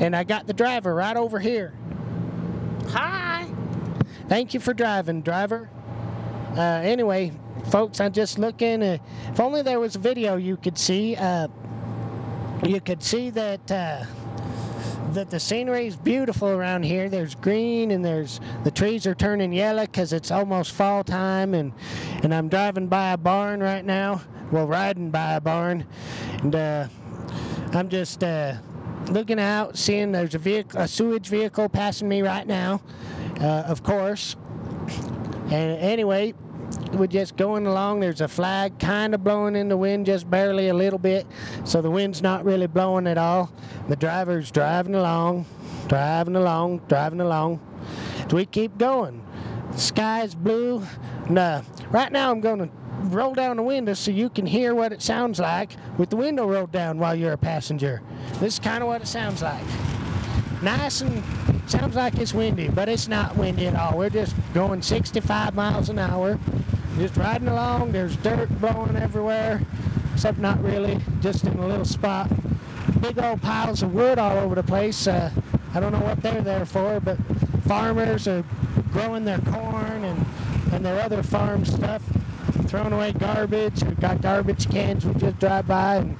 and 0.00 0.16
I 0.16 0.24
got 0.24 0.46
the 0.46 0.54
driver 0.54 0.94
right 0.94 1.16
over 1.16 1.38
here. 1.38 1.74
Hi. 2.88 3.46
Thank 4.28 4.54
you 4.54 4.60
for 4.60 4.72
driving, 4.72 5.20
driver. 5.22 5.68
Uh, 6.56 6.60
anyway, 6.60 7.32
folks, 7.68 8.00
I'm 8.00 8.12
just 8.12 8.38
looking. 8.38 8.82
Uh, 8.82 8.98
if 9.28 9.40
only 9.40 9.62
there 9.62 9.80
was 9.80 9.96
a 9.96 9.98
video 9.98 10.36
you 10.36 10.56
could 10.56 10.78
see. 10.78 11.16
Uh, 11.16 11.48
you 12.64 12.80
could 12.80 13.02
see 13.02 13.30
that 13.30 13.70
uh, 13.70 14.04
that 15.12 15.30
the 15.30 15.38
scenery 15.38 15.86
is 15.86 15.96
beautiful 15.96 16.48
around 16.48 16.82
here. 16.82 17.08
There's 17.08 17.34
green 17.34 17.92
and 17.92 18.04
there's 18.04 18.40
the 18.64 18.70
trees 18.70 19.06
are 19.06 19.14
turning 19.14 19.52
yellow 19.52 19.86
because 19.86 20.12
it's 20.12 20.30
almost 20.30 20.72
fall 20.72 21.04
time. 21.04 21.54
And 21.54 21.72
and 22.22 22.34
I'm 22.34 22.48
driving 22.48 22.88
by 22.88 23.12
a 23.12 23.16
barn 23.16 23.60
right 23.60 23.84
now. 23.84 24.22
Well, 24.50 24.66
riding 24.66 25.10
by 25.10 25.34
a 25.34 25.40
barn, 25.40 25.86
and 26.42 26.54
uh, 26.54 26.88
I'm 27.74 27.90
just 27.90 28.24
uh, 28.24 28.54
looking 29.10 29.38
out, 29.38 29.76
seeing 29.76 30.10
there's 30.10 30.34
a 30.34 30.38
vehicle, 30.38 30.80
a 30.80 30.88
sewage 30.88 31.28
vehicle 31.28 31.68
passing 31.68 32.08
me 32.08 32.22
right 32.22 32.46
now. 32.46 32.80
Uh, 33.40 33.64
of 33.66 33.82
course. 33.82 34.36
And 35.50 35.78
anyway, 35.80 36.34
we're 36.92 37.06
just 37.06 37.36
going 37.36 37.66
along. 37.66 38.00
There's 38.00 38.20
a 38.20 38.28
flag 38.28 38.78
kind 38.78 39.14
of 39.14 39.22
blowing 39.22 39.56
in 39.56 39.68
the 39.68 39.76
wind, 39.76 40.06
just 40.06 40.28
barely 40.28 40.68
a 40.68 40.74
little 40.74 40.98
bit. 40.98 41.26
So 41.64 41.80
the 41.80 41.90
wind's 41.90 42.22
not 42.22 42.44
really 42.44 42.66
blowing 42.66 43.06
at 43.06 43.18
all. 43.18 43.50
The 43.88 43.96
driver's 43.96 44.50
driving 44.50 44.94
along, 44.94 45.46
driving 45.88 46.36
along, 46.36 46.82
driving 46.88 47.20
along. 47.20 47.60
So 48.28 48.36
we 48.36 48.46
keep 48.46 48.76
going. 48.78 49.24
The 49.72 49.78
sky's 49.78 50.34
blue. 50.34 50.82
Uh, 51.28 51.62
right 51.90 52.10
now, 52.10 52.30
I'm 52.30 52.40
going 52.40 52.58
to 52.58 52.70
roll 53.04 53.34
down 53.34 53.56
the 53.56 53.62
window 53.62 53.94
so 53.94 54.10
you 54.10 54.28
can 54.28 54.46
hear 54.46 54.74
what 54.74 54.92
it 54.92 55.02
sounds 55.02 55.38
like 55.38 55.76
with 55.98 56.10
the 56.10 56.16
window 56.16 56.46
rolled 56.46 56.72
down 56.72 56.98
while 56.98 57.14
you're 57.14 57.32
a 57.32 57.38
passenger. 57.38 58.02
This 58.40 58.54
is 58.54 58.58
kind 58.58 58.82
of 58.82 58.88
what 58.88 59.02
it 59.02 59.06
sounds 59.06 59.42
like. 59.42 59.64
Nice 60.62 61.00
and 61.02 61.22
sounds 61.70 61.96
like 61.96 62.16
it's 62.18 62.32
windy, 62.32 62.68
but 62.68 62.88
it's 62.88 63.08
not 63.08 63.36
windy 63.36 63.66
at 63.66 63.74
all. 63.74 63.98
We're 63.98 64.10
just 64.10 64.34
going 64.54 64.80
65 64.80 65.54
miles 65.54 65.88
an 65.88 65.98
hour, 65.98 66.38
just 66.96 67.16
riding 67.16 67.48
along. 67.48 67.92
There's 67.92 68.16
dirt 68.16 68.48
blowing 68.60 68.96
everywhere, 68.96 69.60
except 70.14 70.38
not 70.38 70.62
really, 70.62 71.00
just 71.20 71.44
in 71.44 71.58
a 71.58 71.66
little 71.66 71.84
spot. 71.84 72.30
Big 73.00 73.18
old 73.18 73.42
piles 73.42 73.82
of 73.82 73.92
wood 73.92 74.18
all 74.18 74.38
over 74.38 74.54
the 74.54 74.62
place. 74.62 75.06
Uh, 75.06 75.30
I 75.74 75.80
don't 75.80 75.92
know 75.92 76.00
what 76.00 76.22
they're 76.22 76.40
there 76.40 76.64
for, 76.64 77.00
but 77.00 77.18
farmers 77.66 78.26
are 78.26 78.44
growing 78.90 79.24
their 79.24 79.38
corn 79.40 80.04
and, 80.04 80.24
and 80.72 80.84
their 80.84 81.00
other 81.02 81.22
farm 81.22 81.64
stuff, 81.66 82.02
throwing 82.66 82.92
away 82.92 83.12
garbage. 83.12 83.82
We've 83.84 84.00
got 84.00 84.22
garbage 84.22 84.70
cans 84.70 85.04
we 85.04 85.12
just 85.14 85.38
drive 85.38 85.66
by, 85.68 85.96
and 85.96 86.18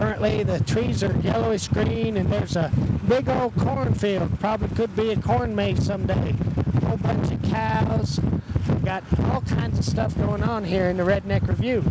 currently 0.00 0.42
the 0.42 0.58
trees 0.60 1.04
are 1.04 1.14
yellowish 1.18 1.68
green, 1.68 2.16
and 2.16 2.32
there's 2.32 2.56
a 2.56 2.72
big 3.06 3.28
old 3.28 3.54
cornfield. 3.56 4.40
Probably 4.40 4.74
could 4.74 4.96
be 4.96 5.10
a 5.10 5.20
corn 5.20 5.54
maze 5.54 5.84
someday. 5.84 6.34
A 6.76 6.86
whole 6.86 6.96
bunch 6.96 7.30
of 7.30 7.42
cows. 7.42 8.18
We've 8.66 8.82
got 8.82 9.04
all 9.24 9.42
kinds 9.42 9.78
of 9.78 9.84
stuff 9.84 10.16
going 10.16 10.42
on 10.42 10.64
here 10.64 10.86
in 10.86 10.96
the 10.96 11.02
Redneck 11.02 11.46
Review. 11.46 11.84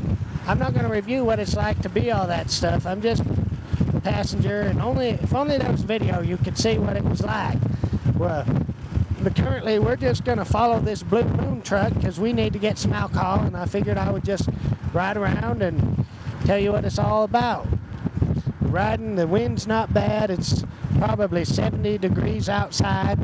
I'm 0.48 0.58
not 0.58 0.74
going 0.74 0.86
to 0.86 0.92
review 0.92 1.24
what 1.24 1.40
it's 1.40 1.56
like 1.56 1.80
to 1.84 1.90
be 1.90 2.10
all 2.10 2.26
that 2.26 2.50
stuff. 2.50 2.88
I'm 2.88 3.00
just 3.00 3.22
a 3.94 4.02
passenger, 4.02 4.62
and 4.62 4.82
only 4.82 5.10
if 5.10 5.32
only 5.36 5.60
there 5.60 5.72
was 5.72 5.82
video, 5.82 6.22
you 6.22 6.38
could 6.38 6.58
see 6.58 6.80
what 6.80 6.98
it 6.98 7.04
was 7.04 7.22
like. 7.22 7.60
Well, 8.18 8.44
but 9.22 9.36
currently 9.36 9.78
we're 9.78 9.98
just 9.98 10.24
going 10.24 10.40
to 10.40 10.46
follow 10.46 10.80
this 10.80 11.04
Blue 11.04 11.26
Moon 11.26 11.62
truck 11.62 11.94
because 11.94 12.20
we 12.20 12.34
need 12.34 12.54
to 12.54 12.60
get 12.60 12.80
some 12.80 12.92
alcohol, 12.92 13.42
and 13.42 13.56
I 13.56 13.68
figured 13.68 14.00
I 14.00 14.10
would 14.10 14.26
just 14.26 14.50
ride 14.94 15.16
around 15.16 15.62
and 15.62 16.08
tell 16.46 16.58
you 16.58 16.72
what 16.72 16.86
it's 16.86 16.98
all 16.98 17.24
about. 17.24 17.68
Riding, 18.70 19.16
the 19.16 19.26
wind's 19.26 19.66
not 19.66 19.92
bad. 19.94 20.30
It's 20.30 20.64
probably 21.00 21.44
70 21.44 21.98
degrees 21.98 22.48
outside. 22.48 23.18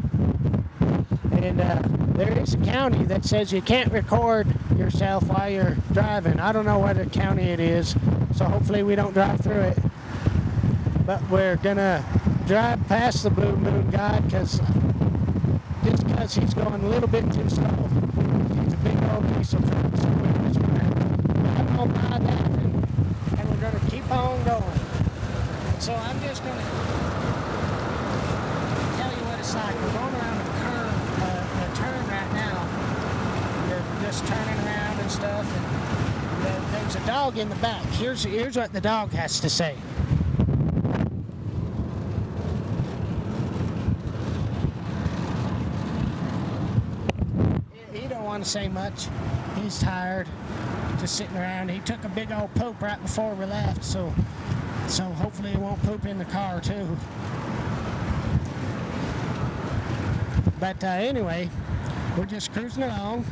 And 1.31 1.61
uh, 1.61 1.81
there 2.15 2.31
is 2.39 2.55
a 2.55 2.57
county 2.57 3.03
that 3.05 3.25
says 3.25 3.53
you 3.53 3.61
can't 3.61 3.91
record 3.91 4.47
yourself 4.75 5.23
while 5.27 5.47
you're 5.47 5.77
driving. 5.93 6.39
I 6.39 6.51
don't 6.51 6.65
know 6.65 6.79
what 6.79 6.97
a 6.97 7.05
county 7.05 7.43
it 7.43 7.59
is, 7.59 7.95
so 8.35 8.45
hopefully 8.45 8.81
we 8.81 8.95
don't 8.95 9.13
drive 9.13 9.39
through 9.41 9.61
it. 9.61 9.77
But 11.05 11.29
we're 11.29 11.57
gonna 11.57 12.03
drive 12.47 12.87
past 12.87 13.21
the 13.21 13.29
Blue 13.29 13.55
Moon 13.55 13.91
guy 13.91 14.21
because 14.21 14.59
just 15.83 16.07
because 16.07 16.35
he's 16.35 16.53
going 16.55 16.83
a 16.83 16.89
little 16.89 17.09
bit 17.09 17.23
too 17.31 17.47
slow. 17.49 17.67
He's 18.63 18.73
a 18.73 18.77
big 18.77 18.97
old 19.11 19.27
diesel 19.35 19.61
truck, 19.61 19.97
so 19.97 20.07
we're 20.07 20.47
just 20.47 20.59
gonna 20.59 20.89
drive 21.33 21.79
on 21.79 21.93
by 21.93 22.17
that 22.17 22.45
and, 22.45 23.37
and 23.37 23.49
we're 23.49 23.61
gonna 23.61 23.89
keep 23.91 24.09
on 24.09 24.43
going. 24.43 24.79
So 25.85 25.93
I'm 25.93 26.19
just 26.19 26.43
gonna 26.43 26.61
tell 28.97 29.11
you 29.11 29.23
what 29.29 29.37
it's 29.37 29.53
like. 29.53 29.75
We're 29.75 29.93
going 29.93 30.15
around 30.15 30.41
a 30.41 30.49
curve, 30.57 31.21
uh, 31.21 31.61
a 31.61 31.75
turn 31.77 32.07
right 32.09 32.33
now. 32.33 32.57
We're 33.69 33.85
just 34.01 34.25
turning 34.25 34.65
around 34.65 34.99
and 34.99 35.11
stuff, 35.11 35.45
and 35.45 36.43
there- 36.43 36.81
there's 36.81 36.95
a 36.95 37.05
dog 37.05 37.37
in 37.37 37.49
the 37.49 37.55
back. 37.57 37.83
Here's 38.01 38.23
here's 38.23 38.57
what 38.57 38.73
the 38.73 38.81
dog 38.81 39.11
has 39.11 39.39
to 39.41 39.47
say. 39.47 39.75
He 47.93 48.07
don't 48.07 48.23
want 48.23 48.43
to 48.43 48.49
say 48.49 48.69
much. 48.69 49.07
He's 49.55 49.77
tired, 49.79 50.27
just 50.99 51.15
sitting 51.15 51.37
around. 51.37 51.69
He 51.69 51.77
took 51.81 52.03
a 52.03 52.09
big 52.09 52.31
old 52.31 52.51
poop 52.55 52.81
right 52.81 52.99
before 52.99 53.35
we 53.35 53.45
left, 53.45 53.83
so 53.83 54.11
so 54.87 55.03
hopefully 55.03 55.51
it 55.51 55.57
won't 55.57 55.81
poop 55.83 56.05
in 56.05 56.17
the 56.17 56.25
car 56.25 56.61
too. 56.61 56.97
But 60.59 60.83
uh, 60.83 60.87
anyway, 60.87 61.49
we're 62.17 62.25
just 62.25 62.53
cruising 62.53 62.83
along. 62.83 63.25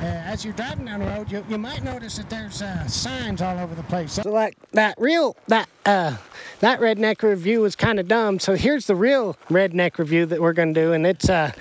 Uh, 0.00 0.04
as 0.04 0.44
you're 0.44 0.54
driving 0.54 0.86
down 0.86 1.00
the 1.00 1.06
road, 1.06 1.30
you, 1.30 1.44
you 1.48 1.58
might 1.58 1.82
notice 1.82 2.16
that 2.16 2.30
there's 2.30 2.62
uh, 2.62 2.86
signs 2.86 3.42
all 3.42 3.58
over 3.58 3.74
the 3.74 3.82
place. 3.84 4.12
So 4.12 4.30
like 4.30 4.56
that 4.72 4.94
real 4.98 5.36
that 5.48 5.68
uh, 5.84 6.16
that 6.60 6.80
redneck 6.80 7.22
review 7.22 7.60
was 7.60 7.76
kind 7.76 8.00
of 8.00 8.08
dumb. 8.08 8.38
So 8.38 8.54
here's 8.54 8.86
the 8.86 8.94
real 8.94 9.36
redneck 9.50 9.98
review 9.98 10.24
that 10.26 10.40
we're 10.40 10.54
gonna 10.54 10.72
do, 10.72 10.92
and 10.92 11.06
it's 11.06 11.28
uh, 11.28 11.52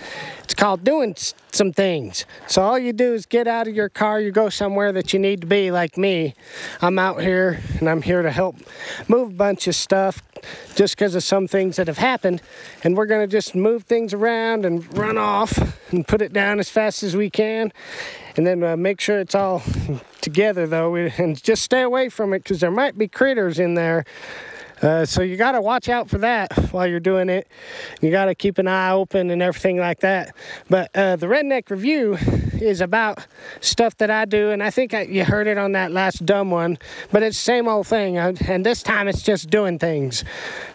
it's 0.43 0.53
called 0.53 0.83
doing 0.83 1.15
some 1.51 1.73
things. 1.73 2.25
So 2.47 2.61
all 2.61 2.79
you 2.79 2.93
do 2.93 3.13
is 3.13 3.25
get 3.25 3.47
out 3.47 3.67
of 3.67 3.75
your 3.75 3.89
car, 3.89 4.19
you 4.21 4.31
go 4.31 4.49
somewhere 4.49 4.91
that 4.93 5.13
you 5.13 5.19
need 5.19 5.41
to 5.41 5.47
be, 5.47 5.71
like 5.71 5.97
me. 5.97 6.33
I'm 6.81 6.97
out 6.97 7.21
here 7.21 7.59
and 7.79 7.89
I'm 7.89 8.01
here 8.01 8.21
to 8.21 8.31
help 8.31 8.55
move 9.07 9.31
a 9.31 9.33
bunch 9.33 9.67
of 9.67 9.75
stuff 9.75 10.21
just 10.75 10.95
because 10.95 11.15
of 11.15 11.23
some 11.23 11.47
things 11.47 11.75
that 11.75 11.87
have 11.87 11.97
happened. 11.97 12.41
And 12.83 12.95
we're 12.95 13.05
going 13.05 13.21
to 13.21 13.31
just 13.31 13.55
move 13.55 13.83
things 13.83 14.13
around 14.13 14.65
and 14.65 14.97
run 14.97 15.17
off 15.17 15.57
and 15.91 16.07
put 16.07 16.21
it 16.21 16.33
down 16.33 16.59
as 16.59 16.69
fast 16.69 17.03
as 17.03 17.15
we 17.15 17.29
can. 17.29 17.71
And 18.35 18.45
then 18.45 18.63
uh, 18.63 18.77
make 18.77 19.01
sure 19.01 19.19
it's 19.19 19.35
all 19.35 19.61
together 20.21 20.67
though, 20.67 20.95
and 20.95 21.41
just 21.41 21.63
stay 21.63 21.81
away 21.81 22.09
from 22.09 22.33
it 22.33 22.43
because 22.43 22.59
there 22.59 22.71
might 22.71 22.97
be 22.97 23.07
critters 23.07 23.59
in 23.59 23.73
there. 23.73 24.05
Uh, 24.81 25.05
so 25.05 25.21
you 25.21 25.35
got 25.35 25.51
to 25.53 25.61
watch 25.61 25.89
out 25.89 26.09
for 26.09 26.19
that 26.19 26.53
while 26.71 26.87
you're 26.87 27.01
doing 27.01 27.27
it. 27.27 27.47
You 28.01 28.11
got 28.11 28.25
to 28.25 28.35
keep 28.35 28.57
an 28.57 28.67
eye 28.67 28.91
open 28.91 29.29
and 29.29 29.41
everything 29.41 29.77
like 29.77 29.99
that. 29.99 30.33
But 30.69 30.89
uh, 30.95 31.17
the 31.17 31.27
Redneck 31.27 31.69
Review 31.69 32.17
is 32.61 32.81
about 32.81 33.25
stuff 33.61 33.97
that 33.97 34.09
I 34.09 34.25
do, 34.25 34.51
and 34.51 34.61
I 34.61 34.69
think 34.69 34.93
I, 34.93 35.01
you 35.03 35.25
heard 35.25 35.47
it 35.47 35.57
on 35.57 35.73
that 35.73 35.91
last 35.91 36.25
dumb 36.25 36.51
one, 36.51 36.77
but 37.11 37.23
it's 37.23 37.37
same 37.37 37.67
old 37.67 37.87
thing, 37.87 38.17
uh, 38.17 38.33
and 38.47 38.65
this 38.65 38.83
time 38.83 39.07
it's 39.07 39.21
just 39.21 39.49
doing 39.49 39.79
things. 39.79 40.23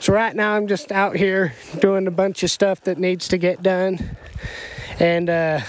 So 0.01 0.13
right 0.13 0.35
now 0.35 0.55
I'm 0.55 0.67
just 0.67 0.93
out 0.93 1.17
here 1.17 1.55
doing 1.81 2.07
a 2.07 2.11
bunch 2.11 2.43
of 2.43 2.51
stuff 2.51 2.81
that 2.83 2.99
needs 2.99 3.29
to 3.29 3.39
get 3.39 3.63
done, 3.63 4.17
and 4.99 5.31
uh, 5.31 5.61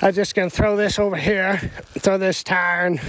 I'm 0.00 0.12
just 0.12 0.34
gonna 0.34 0.50
throw 0.50 0.76
this 0.76 0.98
over 0.98 1.16
here, 1.16 1.58
throw 1.98 2.18
this 2.18 2.42
tire, 2.42 2.86
and 2.86 3.00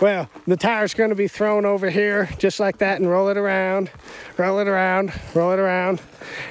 well, 0.00 0.28
the 0.46 0.56
tire's 0.56 0.94
going 0.94 1.10
to 1.10 1.16
be 1.16 1.28
thrown 1.28 1.64
over 1.64 1.88
here 1.88 2.28
just 2.38 2.60
like 2.60 2.78
that 2.78 3.00
and 3.00 3.08
roll 3.08 3.28
it 3.28 3.36
around, 3.36 3.90
roll 4.36 4.58
it 4.58 4.68
around, 4.68 5.12
roll 5.34 5.52
it 5.52 5.58
around. 5.58 6.02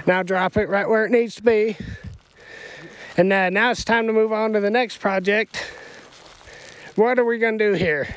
Now 0.08 0.24
drop 0.24 0.58
it 0.58 0.68
right 0.68 0.88
where 0.88 1.06
it 1.06 1.12
needs 1.12 1.36
to 1.36 1.44
be. 1.44 1.78
And 3.18 3.32
uh, 3.32 3.50
now 3.50 3.72
it's 3.72 3.86
time 3.86 4.08
to 4.08 4.14
move 4.14 4.34
on 4.34 4.54
to 4.54 4.60
the 4.60 4.70
next 4.70 4.98
project. 4.98 5.66
What 6.96 7.20
are 7.20 7.26
we 7.26 7.38
going 7.38 7.58
to 7.58 7.72
do 7.72 7.74
here? 7.74 8.08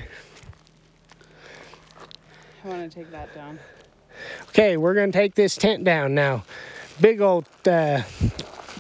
I 2.65 2.69
want 2.69 2.91
to 2.91 2.99
take 2.99 3.11
that 3.13 3.35
down. 3.35 3.59
Okay, 4.49 4.77
we're 4.77 4.95
going 4.95 5.13
to 5.13 5.19
take 5.19 5.35
this 5.35 5.57
tent 5.57 5.85
down 5.85 6.15
now. 6.15 6.45
Big 7.01 7.21
old 7.21 7.47
uh, 7.67 8.03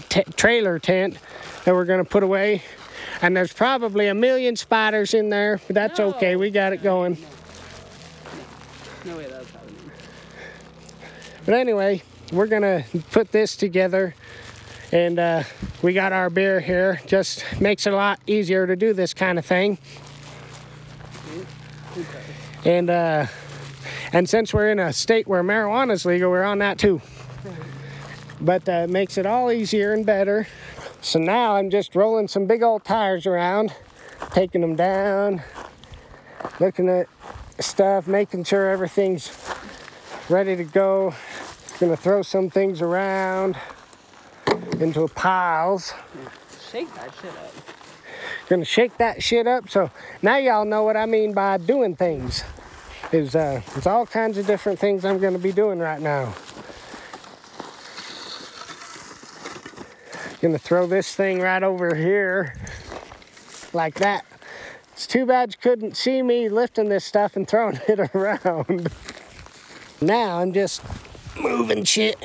t- 0.09 0.25
trailer 0.37 0.79
tent 0.79 1.19
that 1.65 1.75
we're 1.75 1.85
going 1.85 2.03
to 2.03 2.09
put 2.09 2.23
away 2.23 2.63
and 3.23 3.37
there's 3.37 3.53
probably 3.53 4.07
a 4.09 4.15
million 4.15 4.57
spiders 4.57 5.15
in 5.15 5.29
there, 5.29 5.61
but 5.67 5.75
that's 5.75 5.99
No. 5.99 6.09
okay. 6.11 6.37
We 6.37 6.51
got 6.51 6.73
it 6.73 6.83
going. 6.83 7.19
No 9.05 9.17
way 9.17 9.27
that's 9.27 9.51
happening. 9.51 9.91
But 11.45 11.55
anyway, 11.55 12.03
we're 12.33 12.47
gonna 12.47 12.85
put 13.11 13.33
this 13.33 13.57
together, 13.57 14.15
and 14.93 15.19
uh, 15.19 15.43
we 15.83 15.93
got 15.95 16.13
our 16.13 16.31
beer 16.31 16.61
here. 16.61 17.01
Just 17.07 17.45
makes 17.61 17.87
it 17.87 17.93
a 17.93 17.97
lot 17.97 18.21
easier 18.27 18.67
to 18.67 18.77
do 18.77 18.93
this 18.93 19.15
kind 19.15 19.39
of 19.39 19.47
thing. 19.47 19.79
And 22.65 22.91
uh, 22.91 23.27
and 24.13 24.29
since 24.29 24.53
we're 24.53 24.71
in 24.71 24.79
a 24.79 24.93
state 24.93 25.27
where 25.27 25.43
marijuana's 25.43 26.05
legal, 26.05 26.31
we're 26.31 26.43
on 26.45 26.59
that 26.59 26.79
too. 26.79 27.01
But 28.41 28.69
uh, 28.69 28.73
it 28.85 28.91
makes 28.91 29.19
it 29.19 29.27
all 29.27 29.51
easier 29.51 29.93
and 29.93 30.07
better. 30.07 30.47
So 31.01 31.19
now 31.19 31.57
I'm 31.57 31.71
just 31.71 31.95
rolling 31.95 32.29
some 32.29 32.47
big 32.47 32.63
old 32.63 32.85
tires 32.85 33.27
around, 33.27 33.73
taking 34.31 34.61
them 34.61 34.77
down, 34.77 35.43
looking 36.61 36.89
at 36.89 37.09
stuff, 37.61 38.07
making 38.07 38.45
sure 38.45 38.69
everything's 38.69 39.31
ready 40.29 40.57
to 40.57 40.65
go. 40.65 41.15
Gonna 41.81 41.97
throw 41.97 42.23
some 42.23 42.51
things 42.51 42.83
around 42.83 43.57
into 44.81 45.07
piles. 45.09 45.93
Shake 46.71 46.93
that 46.95 47.15
shit 47.21 47.31
up. 47.31 47.55
Gonna 48.49 48.65
shake 48.65 48.97
that 48.99 49.23
shit 49.23 49.47
up. 49.47 49.71
So 49.71 49.91
now 50.21 50.37
y'all 50.39 50.65
know 50.65 50.83
what 50.83 50.97
I 50.97 51.07
mean 51.07 51.33
by 51.33 51.59
doing 51.59 51.95
things. 51.95 52.43
Is 53.13 53.35
uh, 53.35 53.63
it's 53.77 53.87
all 53.87 54.05
kinds 54.05 54.37
of 54.37 54.47
different 54.47 54.79
things 54.79 55.05
I'm 55.05 55.19
gonna 55.19 55.39
be 55.39 55.53
doing 55.53 55.79
right 55.79 56.01
now. 56.01 56.35
Gonna 60.41 60.57
throw 60.57 60.87
this 60.87 61.17
thing 61.17 61.41
right 61.41 61.65
over 61.65 61.97
here, 61.97 62.55
like 63.73 63.97
that. 63.97 64.25
It's 64.93 65.05
too 65.05 65.27
bad 65.27 65.53
you 65.53 65.59
couldn't 65.61 65.97
see 65.97 66.23
me 66.23 66.49
lifting 66.49 66.89
this 66.89 67.05
stuff 67.05 67.35
and 67.35 67.47
throwing 67.49 67.81
it 67.89 67.99
around. 68.15 68.89
now 70.01 70.39
I'm 70.39 70.53
just 70.53 70.81
moving 71.41 71.83
shit, 71.83 72.17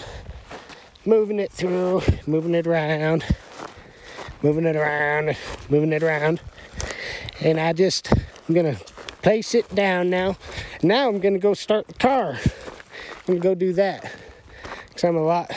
moving 1.06 1.39
it 1.39 1.52
through, 1.52 2.04
moving 2.28 2.54
it 2.54 2.67
around, 2.67 3.26
moving 4.43 4.65
it 4.65 4.76
around, 4.76 5.36
moving 5.67 5.91
it 5.91 6.04
around. 6.04 6.39
And 7.41 7.60
I 7.60 7.73
just, 7.73 8.13
I'm 8.47 8.54
gonna 8.54 8.78
place 9.23 9.56
it 9.56 9.73
down 9.73 10.12
now. 10.12 10.38
Now 10.84 11.10
I'm 11.10 11.19
gonna 11.19 11.39
go 11.39 11.56
start 11.56 11.88
the 11.88 11.95
car. 11.95 12.38
I'm 12.38 13.26
gonna 13.26 13.39
go 13.39 13.56
do 13.56 13.73
that. 13.73 14.04
Cause 14.91 15.04
I'm 15.04 15.15
a 15.15 15.23
lot 15.23 15.52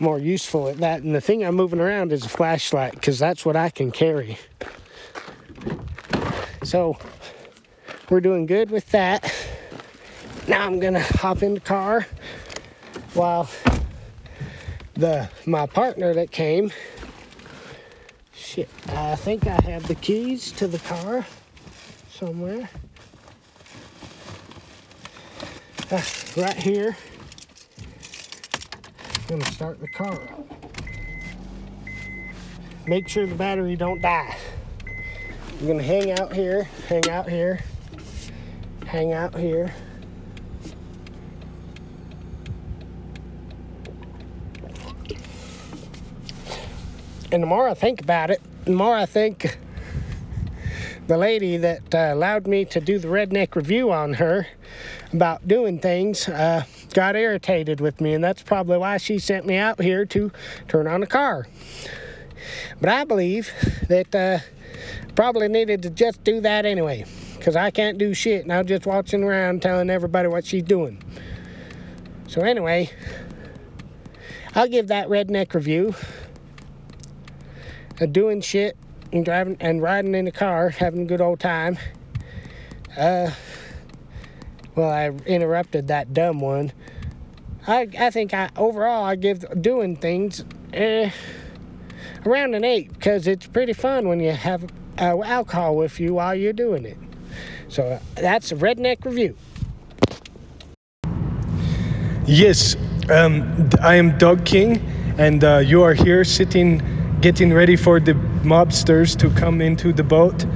more 0.00 0.18
useful 0.18 0.68
at 0.68 0.78
that. 0.78 1.02
And 1.02 1.14
the 1.14 1.20
thing 1.20 1.44
I'm 1.44 1.54
moving 1.54 1.80
around 1.80 2.12
is 2.12 2.24
a 2.24 2.28
flashlight, 2.28 2.92
because 2.94 3.18
that's 3.18 3.44
what 3.44 3.56
I 3.56 3.70
can 3.70 3.90
carry. 3.90 4.38
So 6.62 6.96
we're 8.08 8.20
doing 8.20 8.46
good 8.46 8.70
with 8.70 8.90
that. 8.90 9.32
Now 10.48 10.66
I'm 10.66 10.80
gonna 10.80 11.00
hop 11.00 11.42
in 11.42 11.54
the 11.54 11.60
car 11.60 12.06
while 13.14 13.48
the 14.94 15.28
my 15.46 15.66
partner 15.66 16.14
that 16.14 16.30
came. 16.30 16.72
Shit, 18.32 18.68
I 18.88 19.16
think 19.16 19.46
I 19.46 19.60
have 19.62 19.86
the 19.86 19.94
keys 19.94 20.50
to 20.52 20.66
the 20.66 20.78
car 20.80 21.24
somewhere. 22.10 22.68
Uh, 25.90 26.02
right 26.36 26.56
here. 26.56 26.96
Gonna 29.30 29.44
start 29.44 29.78
the 29.78 29.86
car 29.86 30.12
up. 30.12 30.44
Make 32.88 33.06
sure 33.06 33.26
the 33.26 33.36
battery 33.36 33.76
don't 33.76 34.02
die. 34.02 34.36
I'm 35.60 35.66
gonna 35.68 35.84
hang 35.84 36.10
out 36.10 36.32
here, 36.32 36.64
hang 36.88 37.08
out 37.08 37.28
here, 37.28 37.60
hang 38.86 39.12
out 39.12 39.38
here. 39.38 39.72
And 47.30 47.40
the 47.40 47.46
more 47.46 47.68
I 47.68 47.74
think 47.74 48.00
about 48.00 48.32
it, 48.32 48.42
the 48.64 48.72
more 48.72 48.96
I 48.96 49.06
think 49.06 49.58
the 51.06 51.16
lady 51.16 51.56
that 51.56 51.94
uh, 51.94 52.14
allowed 52.14 52.48
me 52.48 52.64
to 52.64 52.80
do 52.80 52.98
the 52.98 53.06
redneck 53.06 53.54
review 53.54 53.92
on 53.92 54.14
her 54.14 54.48
about 55.12 55.46
doing 55.46 55.78
things 55.78 56.28
uh, 56.28 56.64
got 56.92 57.16
irritated 57.16 57.80
with 57.80 58.00
me, 58.00 58.14
and 58.14 58.22
that's 58.22 58.42
probably 58.42 58.78
why 58.78 58.96
she 58.96 59.18
sent 59.18 59.46
me 59.46 59.56
out 59.56 59.80
here 59.80 60.04
to 60.06 60.30
turn 60.68 60.86
on 60.86 61.00
the 61.00 61.06
car. 61.06 61.46
But 62.80 62.88
I 62.88 63.04
believe 63.04 63.50
that 63.88 64.14
uh, 64.14 64.38
probably 65.14 65.48
needed 65.48 65.82
to 65.82 65.90
just 65.90 66.22
do 66.24 66.40
that 66.40 66.64
anyway, 66.64 67.04
because 67.36 67.56
I 67.56 67.70
can't 67.70 67.98
do 67.98 68.14
shit, 68.14 68.42
and 68.42 68.52
I'm 68.52 68.66
just 68.66 68.86
watching 68.86 69.22
around 69.22 69.62
telling 69.62 69.90
everybody 69.90 70.28
what 70.28 70.44
she's 70.44 70.62
doing. 70.62 71.02
So 72.28 72.42
anyway, 72.42 72.90
I'll 74.54 74.68
give 74.68 74.88
that 74.88 75.08
redneck 75.08 75.54
review. 75.54 75.94
Uh, 78.00 78.06
doing 78.06 78.40
shit 78.40 78.76
and 79.12 79.24
driving 79.24 79.56
and 79.60 79.82
riding 79.82 80.14
in 80.14 80.24
the 80.24 80.32
car, 80.32 80.70
having 80.70 81.02
a 81.02 81.04
good 81.04 81.20
old 81.20 81.38
time. 81.38 81.78
Uh, 82.96 83.30
well, 84.80 84.90
I 84.90 85.10
interrupted 85.26 85.88
that 85.88 86.14
dumb 86.14 86.40
one. 86.40 86.72
I 87.66 87.86
I 87.98 88.08
think 88.10 88.32
I 88.32 88.48
overall 88.56 89.04
I 89.04 89.14
give 89.14 89.44
doing 89.60 89.94
things 89.96 90.42
uh, 90.74 91.10
around 92.24 92.54
an 92.54 92.64
eight 92.64 92.90
because 92.94 93.26
it's 93.26 93.46
pretty 93.46 93.74
fun 93.74 94.08
when 94.08 94.20
you 94.20 94.30
have 94.30 94.64
uh, 94.98 95.22
alcohol 95.22 95.76
with 95.76 96.00
you 96.00 96.14
while 96.14 96.34
you're 96.34 96.54
doing 96.54 96.86
it. 96.86 96.96
So 97.68 97.82
uh, 97.82 97.98
that's 98.14 98.52
a 98.52 98.56
redneck 98.56 99.04
review. 99.04 99.36
Yes, 102.24 102.76
um, 103.10 103.68
I 103.82 103.96
am 103.96 104.16
Doug 104.16 104.46
King, 104.46 104.80
and 105.18 105.44
uh, 105.44 105.58
you 105.58 105.82
are 105.82 105.94
here 105.94 106.24
sitting, 106.24 106.80
getting 107.20 107.52
ready 107.52 107.76
for 107.76 108.00
the 108.00 108.14
mobsters 108.44 109.14
to 109.18 109.28
come 109.38 109.60
into 109.60 109.92
the 109.92 110.04
boat. 110.04 110.46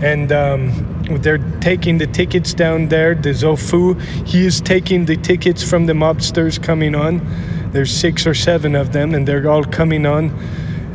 And 0.00 0.32
um, 0.32 0.97
they're 1.16 1.38
taking 1.60 1.98
the 1.98 2.06
tickets 2.06 2.54
down 2.54 2.88
there. 2.88 3.14
The 3.14 3.30
Zofu, 3.30 4.00
he 4.26 4.46
is 4.46 4.60
taking 4.60 5.06
the 5.06 5.16
tickets 5.16 5.62
from 5.62 5.86
the 5.86 5.94
mobsters 5.94 6.62
coming 6.62 6.94
on. 6.94 7.20
There's 7.72 7.90
six 7.90 8.26
or 8.26 8.34
seven 8.34 8.74
of 8.74 8.92
them, 8.92 9.14
and 9.14 9.26
they're 9.26 9.48
all 9.48 9.64
coming 9.64 10.06
on. 10.06 10.30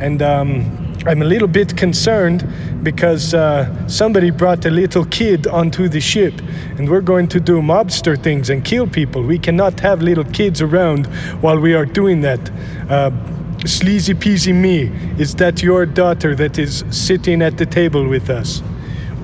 And 0.00 0.22
um, 0.22 0.96
I'm 1.06 1.22
a 1.22 1.24
little 1.24 1.48
bit 1.48 1.76
concerned 1.76 2.46
because 2.82 3.34
uh, 3.34 3.88
somebody 3.88 4.30
brought 4.30 4.64
a 4.64 4.70
little 4.70 5.04
kid 5.04 5.46
onto 5.46 5.88
the 5.88 6.00
ship, 6.00 6.34
and 6.78 6.88
we're 6.88 7.00
going 7.00 7.28
to 7.28 7.40
do 7.40 7.60
mobster 7.60 8.20
things 8.20 8.50
and 8.50 8.64
kill 8.64 8.86
people. 8.86 9.22
We 9.22 9.38
cannot 9.38 9.80
have 9.80 10.02
little 10.02 10.24
kids 10.24 10.62
around 10.62 11.06
while 11.42 11.58
we 11.58 11.74
are 11.74 11.86
doing 11.86 12.22
that. 12.22 12.50
Uh, 12.88 13.10
sleazy 13.66 14.14
peasy 14.14 14.54
me, 14.54 14.90
is 15.18 15.34
that 15.36 15.62
your 15.62 15.86
daughter 15.86 16.34
that 16.34 16.58
is 16.58 16.84
sitting 16.90 17.42
at 17.42 17.58
the 17.58 17.66
table 17.66 18.06
with 18.08 18.30
us? 18.30 18.62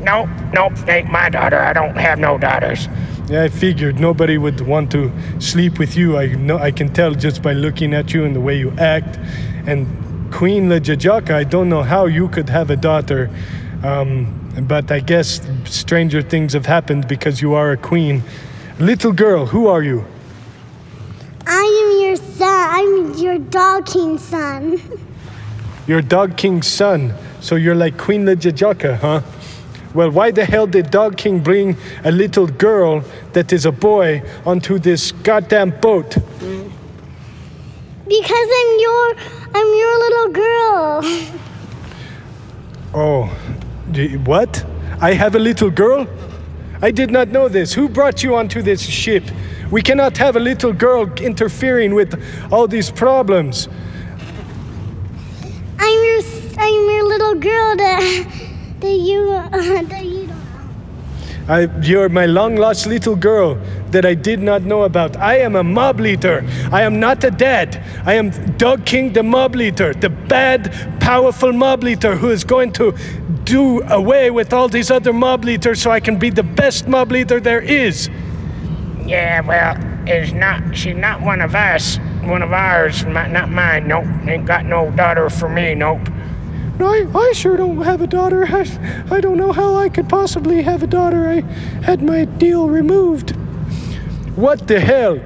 Nope, 0.02 0.28
nope, 0.52 0.72
ain't 0.88 1.10
my 1.10 1.28
daughter. 1.28 1.58
I 1.58 1.72
don't 1.72 1.96
have 1.96 2.18
no 2.18 2.38
daughters. 2.38 2.88
Yeah, 3.28 3.44
I 3.44 3.48
figured 3.48 4.00
nobody 4.00 4.38
would 4.38 4.60
want 4.62 4.90
to 4.92 5.12
sleep 5.38 5.78
with 5.78 5.96
you. 5.96 6.18
I 6.18 6.26
know 6.26 6.58
I 6.58 6.70
can 6.70 6.92
tell 6.92 7.14
just 7.14 7.42
by 7.42 7.52
looking 7.52 7.94
at 7.94 8.12
you 8.12 8.24
and 8.24 8.34
the 8.34 8.40
way 8.40 8.58
you 8.58 8.72
act. 8.78 9.18
And 9.66 9.86
Queen 10.32 10.68
Lejajaka, 10.68 11.30
I 11.32 11.44
don't 11.44 11.68
know 11.68 11.82
how 11.82 12.06
you 12.06 12.28
could 12.28 12.48
have 12.48 12.70
a 12.70 12.76
daughter. 12.76 13.30
Um, 13.84 14.36
but 14.66 14.90
I 14.90 15.00
guess 15.00 15.40
stranger 15.64 16.22
things 16.22 16.54
have 16.54 16.66
happened 16.66 17.06
because 17.08 17.40
you 17.40 17.54
are 17.54 17.72
a 17.72 17.76
queen. 17.76 18.22
Little 18.78 19.12
girl, 19.12 19.46
who 19.46 19.68
are 19.68 19.82
you? 19.82 20.04
I 21.46 21.62
am 21.62 22.06
your 22.06 22.16
son. 22.16 22.68
I'm 22.70 23.14
your 23.14 23.38
dog 23.38 23.86
king's 23.86 24.22
son. 24.24 24.80
You're 25.90 26.02
Dog 26.02 26.36
King's 26.36 26.68
son, 26.68 27.14
so 27.40 27.56
you're 27.56 27.74
like 27.74 27.98
Queen 27.98 28.24
Lajajaka, 28.24 28.98
huh? 28.98 29.22
Well, 29.92 30.10
why 30.10 30.30
the 30.30 30.44
hell 30.44 30.68
did 30.68 30.90
Dog 30.92 31.16
King 31.16 31.40
bring 31.40 31.76
a 32.04 32.12
little 32.12 32.46
girl 32.46 33.02
that 33.32 33.52
is 33.52 33.66
a 33.66 33.72
boy 33.72 34.22
onto 34.46 34.78
this 34.78 35.10
goddamn 35.10 35.70
boat? 35.80 36.10
Because 38.06 38.48
I'm 38.60 38.78
your 38.78 39.14
I'm 39.52 39.74
your 39.74 39.98
little 39.98 40.28
girl. 40.32 41.00
Oh, 42.94 43.26
what? 44.24 44.64
I 45.00 45.12
have 45.12 45.34
a 45.34 45.38
little 45.40 45.70
girl? 45.70 46.06
I 46.82 46.92
did 46.92 47.10
not 47.10 47.28
know 47.28 47.48
this. 47.48 47.72
Who 47.74 47.88
brought 47.88 48.22
you 48.22 48.36
onto 48.36 48.62
this 48.62 48.82
ship? 48.82 49.24
We 49.72 49.82
cannot 49.82 50.16
have 50.18 50.36
a 50.36 50.40
little 50.40 50.72
girl 50.72 51.12
interfering 51.14 51.94
with 51.94 52.14
all 52.52 52.68
these 52.68 52.90
problems. 52.92 53.68
I'm 55.78 56.04
your 56.04 56.20
I'm 56.58 56.90
your 56.90 57.04
little 57.04 57.34
girl 57.34 57.76
that 57.76 58.49
that 58.80 58.96
you, 58.96 59.30
uh, 59.30 59.48
that 59.82 60.04
you 60.04 60.26
don't 60.26 60.40
I, 61.50 61.62
you're 61.80 62.08
my 62.08 62.26
long 62.26 62.54
lost 62.54 62.86
little 62.86 63.16
girl 63.16 63.58
that 63.90 64.06
I 64.06 64.14
did 64.14 64.40
not 64.40 64.62
know 64.62 64.82
about. 64.82 65.16
I 65.16 65.38
am 65.38 65.56
a 65.56 65.64
mob 65.64 65.98
leader. 65.98 66.44
I 66.70 66.82
am 66.82 67.00
not 67.00 67.24
a 67.24 67.30
dad. 67.32 67.82
I 68.06 68.14
am 68.14 68.30
Dog 68.56 68.86
King, 68.86 69.12
the 69.12 69.24
mob 69.24 69.56
leader, 69.56 69.92
the 69.92 70.10
bad, 70.10 70.72
powerful 71.00 71.52
mob 71.52 71.82
leader 71.82 72.14
who 72.14 72.30
is 72.30 72.44
going 72.44 72.72
to 72.74 72.96
do 73.42 73.82
away 73.88 74.30
with 74.30 74.52
all 74.52 74.68
these 74.68 74.92
other 74.92 75.12
mob 75.12 75.44
leaders 75.44 75.82
so 75.82 75.90
I 75.90 75.98
can 75.98 76.20
be 76.20 76.30
the 76.30 76.44
best 76.44 76.86
mob 76.86 77.10
leader 77.10 77.40
there 77.40 77.60
is. 77.60 78.08
Yeah, 79.04 79.40
well, 79.40 79.76
is 80.08 80.32
not 80.32 80.76
she's 80.76 80.94
not 80.94 81.20
one 81.20 81.40
of 81.40 81.56
us. 81.56 81.98
One 82.22 82.42
of 82.42 82.52
ours, 82.52 83.04
not 83.06 83.50
mine. 83.50 83.88
Nope, 83.88 84.04
ain't 84.28 84.46
got 84.46 84.66
no 84.66 84.90
daughter 84.92 85.30
for 85.30 85.48
me. 85.48 85.74
Nope. 85.74 86.08
I, 86.82 87.06
I 87.14 87.32
sure 87.32 87.56
don't 87.56 87.82
have 87.82 88.00
a 88.00 88.06
daughter. 88.06 88.46
I, 88.46 89.06
I 89.10 89.20
don't 89.20 89.36
know 89.36 89.52
how 89.52 89.74
I 89.74 89.88
could 89.88 90.08
possibly 90.08 90.62
have 90.62 90.82
a 90.82 90.86
daughter. 90.86 91.28
I 91.28 91.40
had 91.82 92.02
my 92.02 92.24
deal 92.24 92.68
removed. 92.68 93.30
What 94.36 94.66
the 94.68 94.80
hell? 94.80 95.18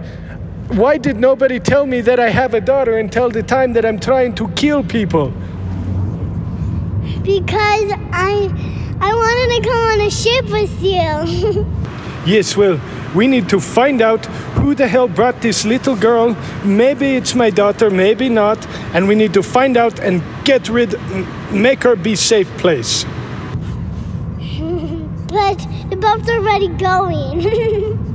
Why 0.68 0.96
did 0.96 1.18
nobody 1.18 1.60
tell 1.60 1.86
me 1.86 2.00
that 2.02 2.18
I 2.18 2.30
have 2.30 2.54
a 2.54 2.60
daughter 2.60 2.98
until 2.98 3.30
the 3.30 3.42
time 3.42 3.72
that 3.74 3.84
I'm 3.84 4.00
trying 4.00 4.34
to 4.36 4.48
kill 4.48 4.82
people? 4.82 5.32
Because 7.22 7.92
I 8.12 8.50
I 9.00 9.12
wanted 9.12 9.62
to 9.62 9.68
come 9.68 9.78
on 9.92 10.00
a 10.00 10.10
ship 10.10 10.50
with 10.50 10.82
you. 10.82 11.66
Yes, 12.26 12.56
well, 12.56 12.80
we 13.14 13.26
need 13.26 13.50
to 13.50 13.60
find 13.60 14.00
out 14.00 14.26
who 14.64 14.74
the 14.74 14.88
hell 14.88 15.06
brought 15.06 15.42
this 15.42 15.66
little 15.66 15.94
girl. 15.94 16.34
Maybe 16.64 17.16
it's 17.16 17.34
my 17.34 17.50
daughter, 17.50 17.90
maybe 17.90 18.30
not. 18.30 18.66
And 18.94 19.06
we 19.06 19.14
need 19.14 19.34
to 19.34 19.42
find 19.42 19.76
out 19.76 20.00
and 20.00 20.22
get 20.44 20.70
rid, 20.70 20.94
make 21.52 21.82
her 21.82 21.94
be 21.94 22.16
safe 22.16 22.48
place. 22.56 23.04
but 25.28 25.58
the 25.90 25.98
boat's 26.00 26.30
already 26.30 26.68
going. 26.68 28.00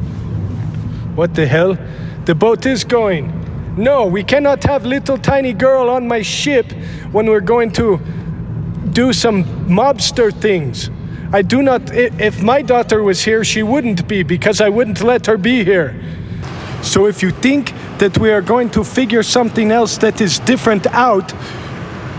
What 1.15 1.35
the 1.35 1.45
hell? 1.45 1.77
The 2.25 2.33
boat 2.33 2.65
is 2.65 2.85
going. 2.85 3.25
No, 3.75 4.05
we 4.05 4.23
cannot 4.23 4.63
have 4.63 4.85
little 4.85 5.17
tiny 5.17 5.51
girl 5.51 5.89
on 5.89 6.07
my 6.07 6.21
ship 6.21 6.71
when 7.12 7.25
we're 7.25 7.41
going 7.41 7.71
to 7.73 7.99
do 8.93 9.12
some 9.12 9.43
mobster 9.67 10.31
things. 10.33 10.89
I 11.33 11.41
do 11.41 11.62
not, 11.62 11.93
if 11.93 12.41
my 12.41 12.62
daughter 12.62 13.03
was 13.03 13.21
here, 13.21 13.43
she 13.43 13.63
wouldn't 13.63 14.07
be 14.07 14.23
because 14.23 14.62
I 14.62 14.69
wouldn't 14.69 15.01
let 15.01 15.25
her 15.25 15.38
be 15.38 15.65
here. 15.65 15.93
So 16.81 17.07
if 17.07 17.21
you 17.21 17.31
think 17.31 17.73
that 17.97 18.17
we 18.17 18.31
are 18.31 18.41
going 18.41 18.69
to 18.71 18.83
figure 18.83 19.23
something 19.23 19.71
else 19.71 19.97
that 19.97 20.21
is 20.21 20.39
different 20.39 20.87
out, 20.87 21.33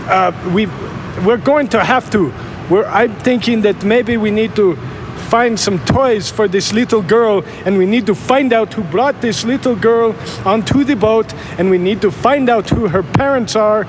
uh, 0.07 0.31
we, 0.53 0.67
we're 1.25 1.37
going 1.43 1.67
to 1.69 1.83
have 1.83 2.09
to. 2.11 2.33
We're, 2.69 2.85
I'm 2.85 3.15
thinking 3.15 3.61
that 3.61 3.83
maybe 3.83 4.17
we 4.17 4.31
need 4.31 4.55
to 4.55 4.75
find 5.31 5.57
some 5.57 5.79
toys 5.85 6.29
for 6.29 6.49
this 6.49 6.73
little 6.73 7.01
girl, 7.01 7.43
and 7.65 7.77
we 7.77 7.85
need 7.85 8.05
to 8.05 8.13
find 8.13 8.51
out 8.51 8.73
who 8.73 8.83
brought 8.83 9.21
this 9.21 9.45
little 9.45 9.77
girl 9.77 10.13
onto 10.45 10.83
the 10.83 10.95
boat, 10.95 11.33
and 11.57 11.69
we 11.69 11.77
need 11.77 12.01
to 12.01 12.11
find 12.11 12.49
out 12.49 12.69
who 12.69 12.89
her 12.89 13.01
parents 13.01 13.55
are, 13.55 13.79